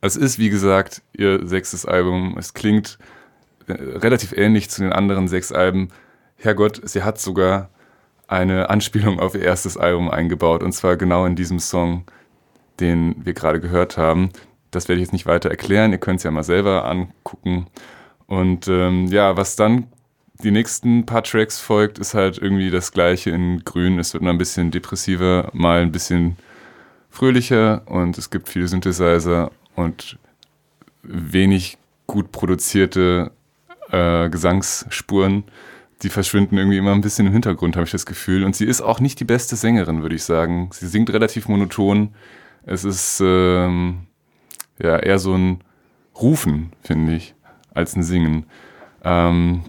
Es 0.00 0.16
ist, 0.16 0.38
wie 0.38 0.50
gesagt, 0.50 1.02
ihr 1.12 1.46
sechstes 1.46 1.86
Album. 1.86 2.36
Es 2.38 2.54
klingt 2.54 2.98
äh, 3.66 3.72
relativ 3.72 4.32
ähnlich 4.32 4.70
zu 4.70 4.82
den 4.82 4.92
anderen 4.92 5.28
sechs 5.28 5.52
Alben. 5.52 5.88
Herrgott, 6.36 6.80
sie 6.84 7.02
hat 7.02 7.20
sogar 7.20 7.70
eine 8.32 8.70
Anspielung 8.70 9.20
auf 9.20 9.34
ihr 9.34 9.42
erstes 9.42 9.76
Album 9.76 10.10
eingebaut 10.10 10.62
und 10.62 10.72
zwar 10.72 10.96
genau 10.96 11.26
in 11.26 11.36
diesem 11.36 11.58
Song, 11.58 12.04
den 12.80 13.14
wir 13.24 13.34
gerade 13.34 13.60
gehört 13.60 13.98
haben. 13.98 14.30
Das 14.70 14.88
werde 14.88 15.00
ich 15.00 15.06
jetzt 15.06 15.12
nicht 15.12 15.26
weiter 15.26 15.50
erklären, 15.50 15.92
ihr 15.92 15.98
könnt 15.98 16.18
es 16.18 16.24
ja 16.24 16.30
mal 16.30 16.42
selber 16.42 16.86
angucken. 16.86 17.66
Und 18.26 18.68
ähm, 18.68 19.06
ja, 19.08 19.36
was 19.36 19.54
dann 19.56 19.88
die 20.42 20.50
nächsten 20.50 21.04
paar 21.04 21.22
Tracks 21.22 21.60
folgt, 21.60 21.98
ist 21.98 22.14
halt 22.14 22.38
irgendwie 22.38 22.70
das 22.70 22.92
gleiche 22.92 23.30
in 23.30 23.64
Grün. 23.64 23.98
Es 23.98 24.14
wird 24.14 24.22
mal 24.22 24.30
ein 24.30 24.38
bisschen 24.38 24.70
depressiver, 24.70 25.50
mal 25.52 25.82
ein 25.82 25.92
bisschen 25.92 26.36
fröhlicher 27.10 27.82
und 27.84 28.16
es 28.16 28.30
gibt 28.30 28.48
viele 28.48 28.66
Synthesizer 28.66 29.50
und 29.76 30.18
wenig 31.02 31.76
gut 32.06 32.32
produzierte 32.32 33.30
äh, 33.90 34.30
Gesangsspuren 34.30 35.44
die 36.02 36.10
verschwinden 36.10 36.58
irgendwie 36.58 36.78
immer 36.78 36.92
ein 36.92 37.00
bisschen 37.00 37.26
im 37.26 37.32
Hintergrund, 37.32 37.76
habe 37.76 37.84
ich 37.84 37.92
das 37.92 38.06
Gefühl. 38.06 38.44
Und 38.44 38.56
sie 38.56 38.66
ist 38.66 38.80
auch 38.80 39.00
nicht 39.00 39.20
die 39.20 39.24
beste 39.24 39.56
Sängerin, 39.56 40.02
würde 40.02 40.16
ich 40.16 40.24
sagen. 40.24 40.70
Sie 40.72 40.88
singt 40.88 41.12
relativ 41.12 41.48
monoton. 41.48 42.14
Es 42.64 42.84
ist 42.84 43.20
ähm, 43.24 44.06
ja 44.80 44.98
eher 44.98 45.18
so 45.18 45.34
ein 45.34 45.62
Rufen, 46.20 46.72
finde 46.82 47.14
ich, 47.14 47.34
als 47.72 47.96
ein 47.96 48.02
Singen. 48.02 48.46
Ähm, 49.04 49.62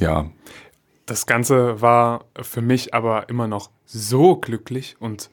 ja. 0.00 0.30
Das 1.06 1.26
Ganze 1.26 1.80
war 1.80 2.24
für 2.40 2.62
mich 2.62 2.94
aber 2.94 3.28
immer 3.28 3.46
noch 3.46 3.70
so 3.84 4.36
glücklich 4.36 4.96
und 4.98 5.30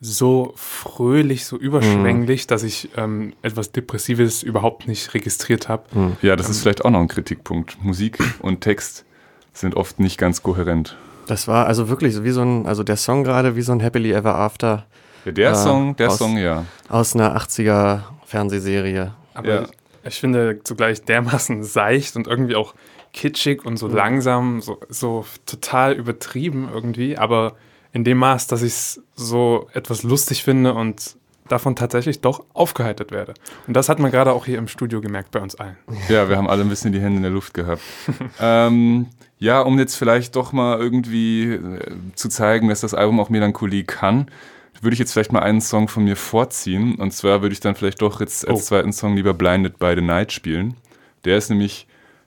so 0.00 0.52
fröhlich, 0.56 1.46
so 1.46 1.56
überschwänglich, 1.56 2.44
mhm. 2.44 2.48
dass 2.48 2.64
ich 2.64 2.90
ähm, 2.96 3.34
etwas 3.42 3.70
Depressives 3.70 4.42
überhaupt 4.42 4.88
nicht 4.88 5.14
registriert 5.14 5.68
habe. 5.68 5.84
Mhm. 5.96 6.16
Ja, 6.22 6.34
das 6.34 6.46
ähm, 6.46 6.52
ist 6.52 6.62
vielleicht 6.62 6.84
auch 6.84 6.90
noch 6.90 7.00
ein 7.00 7.08
Kritikpunkt. 7.08 7.82
Musik 7.82 8.18
und 8.40 8.62
Text 8.62 9.04
sind 9.52 9.76
oft 9.76 10.00
nicht 10.00 10.18
ganz 10.18 10.42
kohärent. 10.42 10.96
Das 11.26 11.48
war 11.48 11.66
also 11.66 11.88
wirklich 11.88 12.22
wie 12.24 12.30
so 12.30 12.42
ein, 12.42 12.66
also 12.66 12.82
der 12.82 12.96
Song 12.96 13.24
gerade 13.24 13.56
wie 13.56 13.62
so 13.62 13.72
ein 13.72 13.80
Happily 13.80 14.12
Ever 14.12 14.34
After. 14.34 14.86
Ja, 15.24 15.32
der 15.32 15.50
äh, 15.52 15.54
Song, 15.54 15.96
der 15.96 16.08
aus, 16.08 16.18
Song, 16.18 16.36
ja. 16.36 16.64
Aus 16.88 17.14
einer 17.14 17.36
80er 17.36 18.00
Fernsehserie. 18.26 19.14
Aber 19.34 19.48
ja. 19.48 19.62
ich, 19.62 19.68
ich, 20.08 20.20
finde 20.20 20.60
zugleich 20.64 21.02
dermaßen 21.02 21.62
seicht 21.62 22.16
und 22.16 22.26
irgendwie 22.26 22.56
auch 22.56 22.74
kitschig 23.12 23.64
und 23.64 23.76
so 23.76 23.88
mhm. 23.88 23.94
langsam, 23.94 24.60
so, 24.60 24.80
so 24.88 25.24
total 25.46 25.92
übertrieben 25.92 26.68
irgendwie, 26.72 27.18
aber 27.18 27.54
in 27.92 28.04
dem 28.04 28.18
Maß, 28.18 28.46
dass 28.46 28.62
ich 28.62 28.72
es 28.72 29.02
so 29.14 29.68
etwas 29.74 30.02
lustig 30.02 30.42
finde 30.42 30.74
und 30.74 31.16
davon 31.52 31.76
tatsächlich 31.76 32.20
doch 32.20 32.44
aufgeheitert 32.54 33.12
werde. 33.12 33.34
Und 33.66 33.74
das 33.74 33.88
hat 33.88 33.98
man 33.98 34.10
gerade 34.10 34.32
auch 34.32 34.46
hier 34.46 34.58
im 34.58 34.68
Studio 34.68 35.00
gemerkt 35.00 35.30
bei 35.30 35.40
uns 35.40 35.54
allen. 35.54 35.76
Ja, 36.08 36.28
wir 36.28 36.36
haben 36.36 36.48
alle 36.48 36.62
ein 36.62 36.68
bisschen 36.68 36.92
die 36.92 37.00
Hände 37.00 37.18
in 37.18 37.22
der 37.22 37.30
Luft 37.30 37.54
gehabt. 37.54 37.82
ähm, 38.40 39.06
ja, 39.38 39.60
um 39.60 39.78
jetzt 39.78 39.96
vielleicht 39.96 40.34
doch 40.36 40.52
mal 40.52 40.78
irgendwie 40.78 41.52
äh, 41.52 41.80
zu 42.14 42.28
zeigen, 42.28 42.68
dass 42.68 42.80
das 42.80 42.94
Album 42.94 43.20
auch 43.20 43.28
Melancholie 43.28 43.84
kann, 43.84 44.26
würde 44.80 44.94
ich 44.94 44.98
jetzt 44.98 45.12
vielleicht 45.12 45.32
mal 45.32 45.40
einen 45.40 45.60
Song 45.60 45.88
von 45.88 46.04
mir 46.04 46.16
vorziehen. 46.16 46.96
Und 46.96 47.12
zwar 47.12 47.42
würde 47.42 47.52
ich 47.52 47.60
dann 47.60 47.74
vielleicht 47.74 48.02
doch 48.02 48.20
jetzt 48.20 48.46
als 48.48 48.60
oh. 48.60 48.62
zweiten 48.62 48.92
Song 48.92 49.14
lieber 49.14 49.34
Blinded 49.34 49.78
by 49.78 49.92
the 49.94 50.02
Night 50.02 50.32
spielen. 50.32 50.74
Der 51.24 51.36
ist 51.36 51.50
nämlich, 51.50 51.86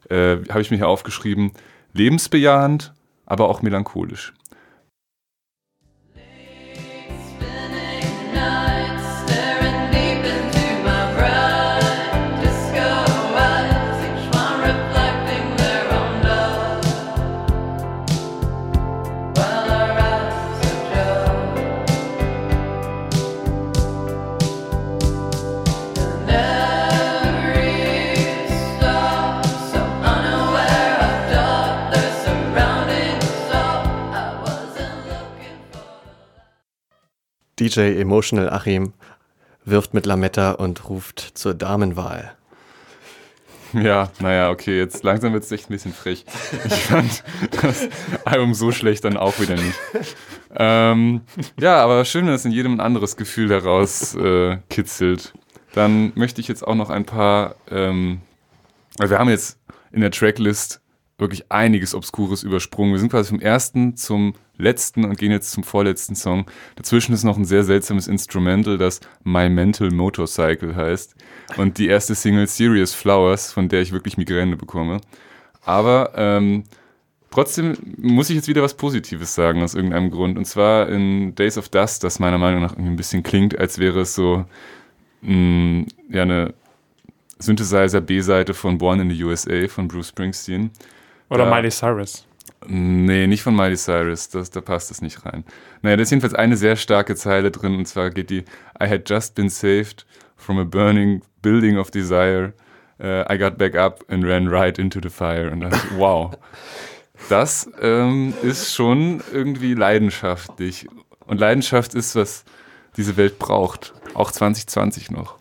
äh, 0.10 0.38
habe 0.50 0.62
ich 0.62 0.72
mir 0.72 0.78
hier 0.78 0.88
aufgeschrieben, 0.88 1.52
lebensbejahend, 1.94 2.94
aber 3.26 3.50
auch 3.50 3.62
melancholisch. 3.62 4.34
DJ 37.66 38.00
Emotional 38.00 38.48
Achim 38.52 38.94
wirft 39.64 39.96
mit 39.96 40.06
Lametta 40.06 40.52
und 40.52 40.88
ruft 40.88 41.20
zur 41.34 41.56
Damenwahl. 41.56 42.36
Ja, 43.74 44.12
naja, 44.20 44.52
okay, 44.52 44.78
jetzt 44.78 45.04
langsam 45.04 45.34
wird 45.34 45.44
es 45.44 45.52
echt 45.52 45.68
ein 45.68 45.74
bisschen 45.74 45.92
frech. 45.92 46.26
Ich 46.64 46.74
fand 46.74 47.24
das 47.64 47.90
Album 48.24 48.54
so 48.54 48.72
schlecht 48.72 49.04
dann 49.04 49.18
auch 49.18 49.40
wieder 49.40 49.56
nicht. 49.56 49.80
Ähm, 50.56 51.22
ja, 51.60 51.84
aber 51.84 52.06
schön, 52.06 52.28
dass 52.28 52.46
in 52.46 52.52
jedem 52.52 52.76
ein 52.76 52.80
anderes 52.80 53.18
Gefühl 53.18 53.48
daraus 53.48 54.14
äh, 54.16 54.60
kitzelt. 54.70 55.34
Dann 55.74 56.14
möchte 56.14 56.42
ich 56.42 56.48
jetzt 56.48 56.66
auch 56.66 56.76
noch 56.76 56.92
ein 56.92 57.06
paar, 57.06 57.56
ähm, 57.72 58.22
wir 59.00 59.18
haben 59.18 59.30
jetzt 59.30 59.60
in 59.92 60.02
der 60.02 60.12
Tracklist 60.12 60.82
wirklich 61.18 61.52
einiges 61.52 61.96
Obskures 61.96 62.44
übersprungen. 62.44 62.94
Wir 62.94 63.00
sind 63.00 63.10
quasi 63.10 63.30
vom 63.30 63.40
ersten 63.40 63.96
zum 63.96 64.34
letzten 64.58 65.06
und 65.06 65.18
gehen 65.18 65.32
jetzt 65.32 65.52
zum 65.52 65.64
vorletzten 65.64 66.16
Song. 66.16 66.46
Dazwischen 66.76 67.14
ist 67.14 67.24
noch 67.24 67.38
ein 67.38 67.46
sehr 67.46 67.64
seltsames 67.64 68.08
Instrumental, 68.08 68.78
das 68.78 69.00
My 69.24 69.50
Mental 69.50 69.92
Motorcycle 69.92 70.76
heißt. 70.76 71.16
Und 71.58 71.78
die 71.78 71.88
erste 71.88 72.16
Single 72.16 72.48
Serious 72.48 72.94
Flowers, 72.94 73.52
von 73.52 73.70
der 73.70 73.82
ich 73.82 73.92
wirklich 73.92 74.18
Migräne 74.18 74.58
bekomme. 74.58 75.00
Aber 75.64 76.12
ähm, 76.16 76.64
trotzdem 77.32 77.76
muss 77.98 78.30
ich 78.30 78.36
jetzt 78.36 78.48
wieder 78.48 78.62
was 78.62 78.76
Positives 78.76 79.36
sagen 79.36 79.64
aus 79.64 79.74
irgendeinem 79.74 80.12
Grund. 80.12 80.38
Und 80.38 80.46
zwar 80.46 80.90
in 80.90 81.34
Days 81.36 81.58
of 81.58 81.70
Dust, 81.70 82.04
das 82.04 82.20
meiner 82.20 82.38
Meinung 82.38 82.62
nach 82.62 82.74
irgendwie 82.74 82.92
ein 82.92 82.98
bisschen 82.98 83.24
klingt, 83.24 83.58
als 83.58 83.80
wäre 83.80 84.02
es 84.02 84.16
so 84.16 84.46
mh, 85.22 85.34
mm, 85.34 85.88
ja, 86.10 86.22
eine 86.24 86.54
Synthesizer 87.40 88.02
B-Seite 88.02 88.54
von 88.54 88.78
Born 88.78 89.00
in 89.02 89.10
the 89.10 89.24
USA 89.24 89.68
von 89.68 89.88
Bruce 89.88 90.10
Springsteen. 90.10 90.72
Oder 91.30 91.46
da, 91.46 91.56
Miley 91.56 91.72
Cyrus. 91.72 92.26
Nee, 92.68 93.28
nicht 93.28 93.44
von 93.44 93.56
Miley 93.56 93.78
Cyrus, 93.78 94.30
das, 94.30 94.50
da 94.50 94.62
passt 94.62 94.92
es 94.92 95.02
nicht 95.02 95.26
rein. 95.26 95.44
Naja, 95.82 95.98
da 95.98 96.04
ist 96.04 96.12
jedenfalls 96.12 96.34
eine 96.34 96.58
sehr 96.58 96.76
starke 96.76 97.16
Zeile 97.16 97.52
drin 97.52 97.76
und 97.76 97.88
zwar 97.88 98.10
geht 98.10 98.30
die 98.30 98.46
I 98.82 98.88
had 98.88 99.10
just 99.10 99.36
been 99.36 99.50
saved 99.50 100.06
from 100.36 100.60
a 100.60 100.64
burning 100.64 101.22
building 101.42 101.78
of 101.78 101.92
desire. 101.92 102.54
Uh, 103.00 103.24
I 103.30 103.38
got 103.38 103.58
back 103.58 103.76
up 103.76 104.06
and 104.10 104.24
ran 104.24 104.48
right 104.48 104.78
into 104.80 105.00
the 105.02 105.10
fire. 105.10 105.52
Und 105.52 105.62
dachte, 105.62 105.80
wow, 105.98 106.32
das 107.30 107.70
ähm, 107.82 108.34
ist 108.42 108.74
schon 108.74 109.22
irgendwie 109.34 109.74
leidenschaftlich. 109.74 110.88
Und 111.26 111.40
Leidenschaft 111.40 111.94
ist, 111.94 112.16
was 112.16 112.46
diese 112.98 113.18
Welt 113.18 113.40
braucht, 113.40 113.94
auch 114.14 114.32
2020 114.32 115.12
noch. 115.12 115.38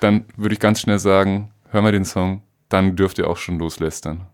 Dann 0.00 0.24
würde 0.36 0.54
ich 0.54 0.60
ganz 0.60 0.80
schnell 0.80 0.98
sagen, 0.98 1.50
hör 1.70 1.82
mal 1.82 1.92
den 1.92 2.04
Song, 2.04 2.42
dann 2.68 2.96
dürft 2.96 3.18
ihr 3.18 3.28
auch 3.28 3.36
schon 3.36 3.58
loslästern. 3.58 4.26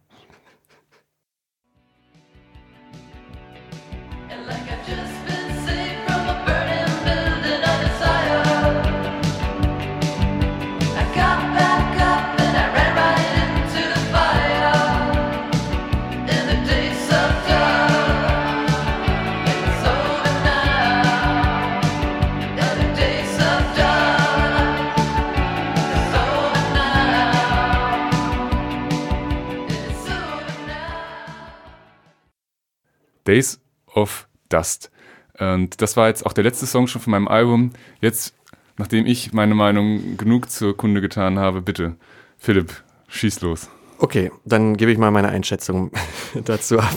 Dust. 34.49 34.91
Und 35.39 35.81
das 35.83 35.97
war 35.97 36.09
jetzt 36.09 36.25
auch 36.25 36.33
der 36.33 36.45
letzte 36.45 36.67
Song 36.67 36.87
schon 36.87 37.03
von 37.03 37.11
meinem 37.11 37.29
Album. 37.29 37.73
Jetzt, 38.01 38.35
nachdem 38.77 39.07
ich 39.07 39.33
meine 39.33 39.55
Meinung 39.55 40.17
genug 40.17 40.51
zur 40.51 40.77
Kunde 40.77 41.01
getan 41.01 41.39
habe, 41.39 41.61
bitte, 41.61 41.97
Philipp, 42.39 42.83
schieß 43.09 43.41
los. 43.41 43.69
Okay, 43.99 44.31
dann 44.45 44.77
gebe 44.77 44.93
ich 44.93 44.99
mal 44.99 45.11
meine 45.11 45.29
Einschätzung 45.29 45.91
dazu 46.45 46.79
ab. 46.79 46.95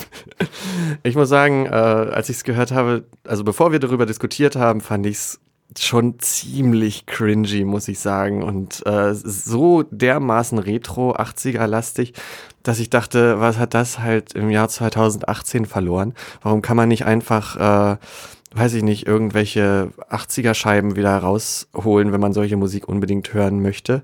Ich 1.04 1.16
muss 1.16 1.30
sagen, 1.30 1.66
äh, 1.66 1.70
als 1.70 2.30
ich 2.30 2.38
es 2.38 2.44
gehört 2.44 2.72
habe, 2.72 3.06
also 3.24 3.44
bevor 3.44 3.72
wir 3.72 3.80
darüber 3.80 4.06
diskutiert 4.06 4.56
haben, 4.56 4.82
fand 4.82 5.06
ich 5.06 5.16
es 5.16 5.40
schon 5.78 6.20
ziemlich 6.20 7.06
cringy, 7.06 7.66
muss 7.66 7.88
ich 7.88 8.00
sagen. 8.00 8.44
Und 8.44 8.86
äh, 8.86 9.14
so 9.14 9.84
dermaßen 9.84 10.58
retro, 10.60 11.16
80er-lastig, 11.16 12.14
dass 12.64 12.80
ich 12.80 12.90
dachte, 12.90 13.40
was 13.40 13.58
hat 13.58 13.74
das 13.74 14.00
halt 14.00 14.34
im 14.34 14.50
Jahr 14.50 14.70
2018 14.70 15.66
verloren? 15.66 16.14
Warum 16.42 16.62
kann 16.62 16.78
man 16.78 16.90
nicht 16.90 17.06
einfach, 17.06 17.56
äh, 17.56 17.98
weiß 18.56 18.74
ich 18.74 18.84
nicht, 18.84 19.08
irgendwelche 19.08 19.92
80er-Scheiben 20.10 20.96
wieder 20.96 21.18
rausholen, 21.18 22.12
wenn 22.12 22.22
man 22.22 22.34
solche 22.34 22.58
Musik 22.58 22.88
unbedingt 22.88 23.34
hören 23.34 23.62
möchte? 23.62 24.02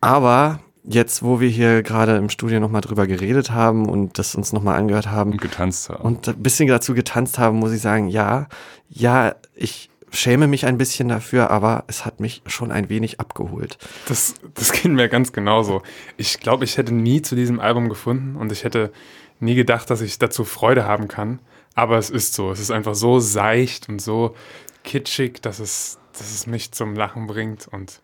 Aber 0.00 0.60
jetzt, 0.84 1.22
wo 1.22 1.40
wir 1.40 1.48
hier 1.48 1.82
gerade 1.82 2.16
im 2.16 2.30
Studio 2.30 2.60
nochmal 2.60 2.80
drüber 2.80 3.06
geredet 3.06 3.50
haben 3.50 3.88
und 3.88 4.18
das 4.18 4.34
uns 4.34 4.52
nochmal 4.52 4.78
angehört 4.78 5.10
haben. 5.10 5.32
Und 5.32 5.40
getanzt 5.40 5.90
haben. 5.90 6.02
Und 6.02 6.28
ein 6.28 6.42
bisschen 6.42 6.68
dazu 6.68 6.94
getanzt 6.94 7.38
haben, 7.38 7.58
muss 7.58 7.72
ich 7.72 7.82
sagen, 7.82 8.08
ja, 8.08 8.46
ja, 8.88 9.34
ich 9.54 9.90
schäme 10.10 10.46
mich 10.46 10.66
ein 10.66 10.78
bisschen 10.78 11.08
dafür, 11.08 11.50
aber 11.50 11.84
es 11.86 12.04
hat 12.04 12.20
mich 12.20 12.42
schon 12.46 12.72
ein 12.72 12.88
wenig 12.88 13.20
abgeholt. 13.20 13.78
Das, 14.06 14.34
das 14.54 14.72
geht 14.72 14.90
mir 14.90 15.08
ganz 15.08 15.32
genauso. 15.32 15.82
Ich 16.16 16.40
glaube, 16.40 16.64
ich 16.64 16.76
hätte 16.76 16.94
nie 16.94 17.22
zu 17.22 17.34
diesem 17.34 17.60
Album 17.60 17.88
gefunden 17.88 18.36
und 18.36 18.52
ich 18.52 18.64
hätte 18.64 18.92
nie 19.40 19.54
gedacht, 19.54 19.90
dass 19.90 20.00
ich 20.00 20.18
dazu 20.18 20.44
Freude 20.44 20.84
haben 20.86 21.08
kann. 21.08 21.40
Aber 21.74 21.98
es 21.98 22.10
ist 22.10 22.34
so. 22.34 22.50
Es 22.50 22.58
ist 22.58 22.70
einfach 22.70 22.94
so 22.94 23.20
seicht 23.20 23.88
und 23.88 24.00
so 24.00 24.34
kitschig, 24.82 25.40
dass 25.42 25.60
es, 25.60 25.98
dass 26.12 26.32
es 26.32 26.46
mich 26.46 26.72
zum 26.72 26.94
Lachen 26.96 27.26
bringt. 27.26 27.68
Und 27.68 28.00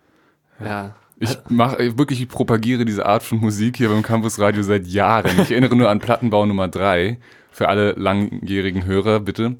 ja. 0.61 0.67
ja. 0.67 0.97
Ich 1.19 1.39
mache 1.49 1.97
wirklich, 1.97 2.21
ich 2.21 2.29
propagiere 2.29 2.85
diese 2.85 3.07
Art 3.07 3.23
von 3.23 3.39
Musik 3.39 3.77
hier 3.77 3.89
beim 3.89 4.03
Campus 4.03 4.39
Radio 4.39 4.63
seit 4.63 4.87
Jahren. 4.87 5.41
Ich 5.41 5.51
erinnere 5.51 5.77
nur 5.77 5.89
an 5.89 6.01
Plattenbau 6.01 6.45
Nummer 6.45 6.69
3. 6.69 7.19
Für 7.51 7.69
alle 7.69 7.93
langjährigen 7.93 8.85
Hörer, 8.85 9.21
bitte 9.21 9.57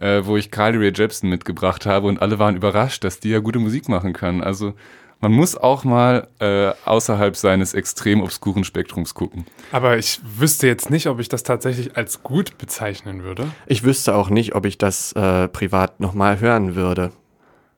äh, 0.00 0.24
wo 0.24 0.36
ich 0.36 0.50
Carly 0.50 0.78
Rae 0.78 0.92
Jepsen 0.94 1.28
mitgebracht 1.28 1.86
habe 1.86 2.06
und 2.06 2.22
alle 2.22 2.38
waren 2.38 2.56
überrascht, 2.56 3.04
dass 3.04 3.20
die 3.20 3.30
ja 3.30 3.38
gute 3.40 3.58
Musik 3.58 3.88
machen 3.88 4.12
kann. 4.12 4.42
Also 4.42 4.74
man 5.20 5.32
muss 5.32 5.56
auch 5.56 5.84
mal 5.84 6.28
äh, 6.38 6.72
außerhalb 6.84 7.34
seines 7.34 7.74
extrem 7.74 8.22
obskuren 8.22 8.62
Spektrums 8.62 9.14
gucken. 9.14 9.46
Aber 9.72 9.98
ich 9.98 10.20
wüsste 10.22 10.66
jetzt 10.68 10.90
nicht, 10.90 11.08
ob 11.08 11.18
ich 11.18 11.28
das 11.28 11.42
tatsächlich 11.42 11.96
als 11.96 12.22
gut 12.22 12.56
bezeichnen 12.58 13.24
würde. 13.24 13.48
Ich 13.66 13.82
wüsste 13.82 14.14
auch 14.14 14.30
nicht, 14.30 14.54
ob 14.54 14.64
ich 14.64 14.78
das 14.78 15.12
äh, 15.12 15.48
privat 15.48 15.98
nochmal 15.98 16.38
hören 16.38 16.76
würde. 16.76 17.12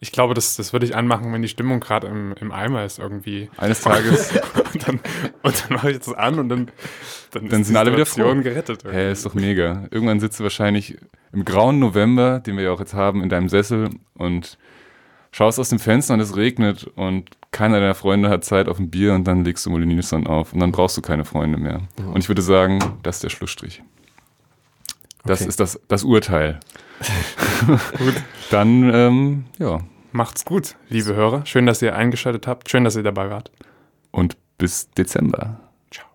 Ich 0.02 0.12
glaube, 0.12 0.32
das, 0.32 0.56
das 0.56 0.72
würde 0.72 0.86
ich 0.86 0.96
anmachen, 0.96 1.30
wenn 1.32 1.42
die 1.42 1.48
Stimmung 1.48 1.78
gerade 1.80 2.06
im, 2.06 2.34
im 2.40 2.52
Eimer 2.52 2.84
ist 2.84 2.98
irgendwie. 2.98 3.50
Eines 3.58 3.82
Tages. 3.82 4.32
und 4.90 5.00
dann, 5.04 5.30
und 5.42 5.64
dann 5.64 5.76
mache 5.76 5.90
ich 5.90 5.98
das 5.98 6.12
an 6.14 6.38
und 6.38 6.48
dann, 6.48 6.70
dann, 7.30 7.48
dann 7.48 7.64
sind 7.64 7.76
alle 7.76 7.92
wieder 7.92 8.06
froh. 8.06 8.34
gerettet. 8.42 8.84
Hä, 8.84 8.90
hey, 8.92 9.12
ist 9.12 9.24
doch 9.24 9.34
mega. 9.34 9.86
Irgendwann 9.90 10.20
sitzt 10.20 10.40
du 10.40 10.44
wahrscheinlich 10.44 10.98
im 11.32 11.44
grauen 11.44 11.78
November, 11.78 12.40
den 12.40 12.56
wir 12.56 12.64
ja 12.64 12.70
auch 12.72 12.80
jetzt 12.80 12.94
haben, 12.94 13.22
in 13.22 13.28
deinem 13.28 13.48
Sessel 13.48 13.90
und 14.14 14.58
schaust 15.32 15.58
aus 15.58 15.68
dem 15.68 15.78
Fenster 15.78 16.14
und 16.14 16.20
es 16.20 16.36
regnet 16.36 16.84
und 16.96 17.30
keiner 17.52 17.80
deiner 17.80 17.94
Freunde 17.94 18.28
hat 18.28 18.44
Zeit 18.44 18.68
auf 18.68 18.78
ein 18.78 18.90
Bier 18.90 19.14
und 19.14 19.24
dann 19.24 19.44
legst 19.44 19.66
du 19.66 19.70
Molinisson 19.70 20.26
auf 20.26 20.52
und 20.52 20.60
dann 20.60 20.72
brauchst 20.72 20.96
du 20.96 21.02
keine 21.02 21.24
Freunde 21.24 21.58
mehr. 21.58 21.80
Mhm. 21.98 22.12
Und 22.12 22.20
ich 22.20 22.28
würde 22.28 22.42
sagen, 22.42 22.78
das 23.02 23.16
ist 23.16 23.24
der 23.24 23.30
Schlussstrich. 23.30 23.82
Das 25.24 25.40
okay. 25.40 25.48
ist 25.48 25.60
das, 25.60 25.80
das 25.88 26.04
Urteil. 26.04 26.60
Gut. 27.98 28.14
Dann, 28.50 28.92
ähm, 28.92 29.44
ja. 29.58 29.80
Macht's 30.12 30.44
gut, 30.44 30.74
liebe 30.88 31.14
Hörer. 31.14 31.46
Schön, 31.46 31.66
dass 31.66 31.80
ihr 31.82 31.94
eingeschaltet 31.94 32.48
habt. 32.48 32.68
Schön, 32.68 32.82
dass 32.82 32.96
ihr 32.96 33.04
dabei 33.04 33.30
wart. 33.30 33.52
Und 34.10 34.36
bis 34.60 34.88
Dezember. 34.90 35.56
Ciao. 35.90 36.06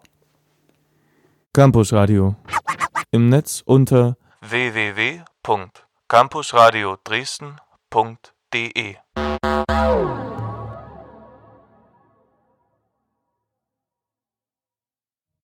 Campus 1.52 1.92
Radio. 1.92 2.36
Im 3.12 3.28
Netz 3.30 3.62
unter 3.66 4.16
www.campusradio 4.42 6.98
Dresden.de 7.04 8.98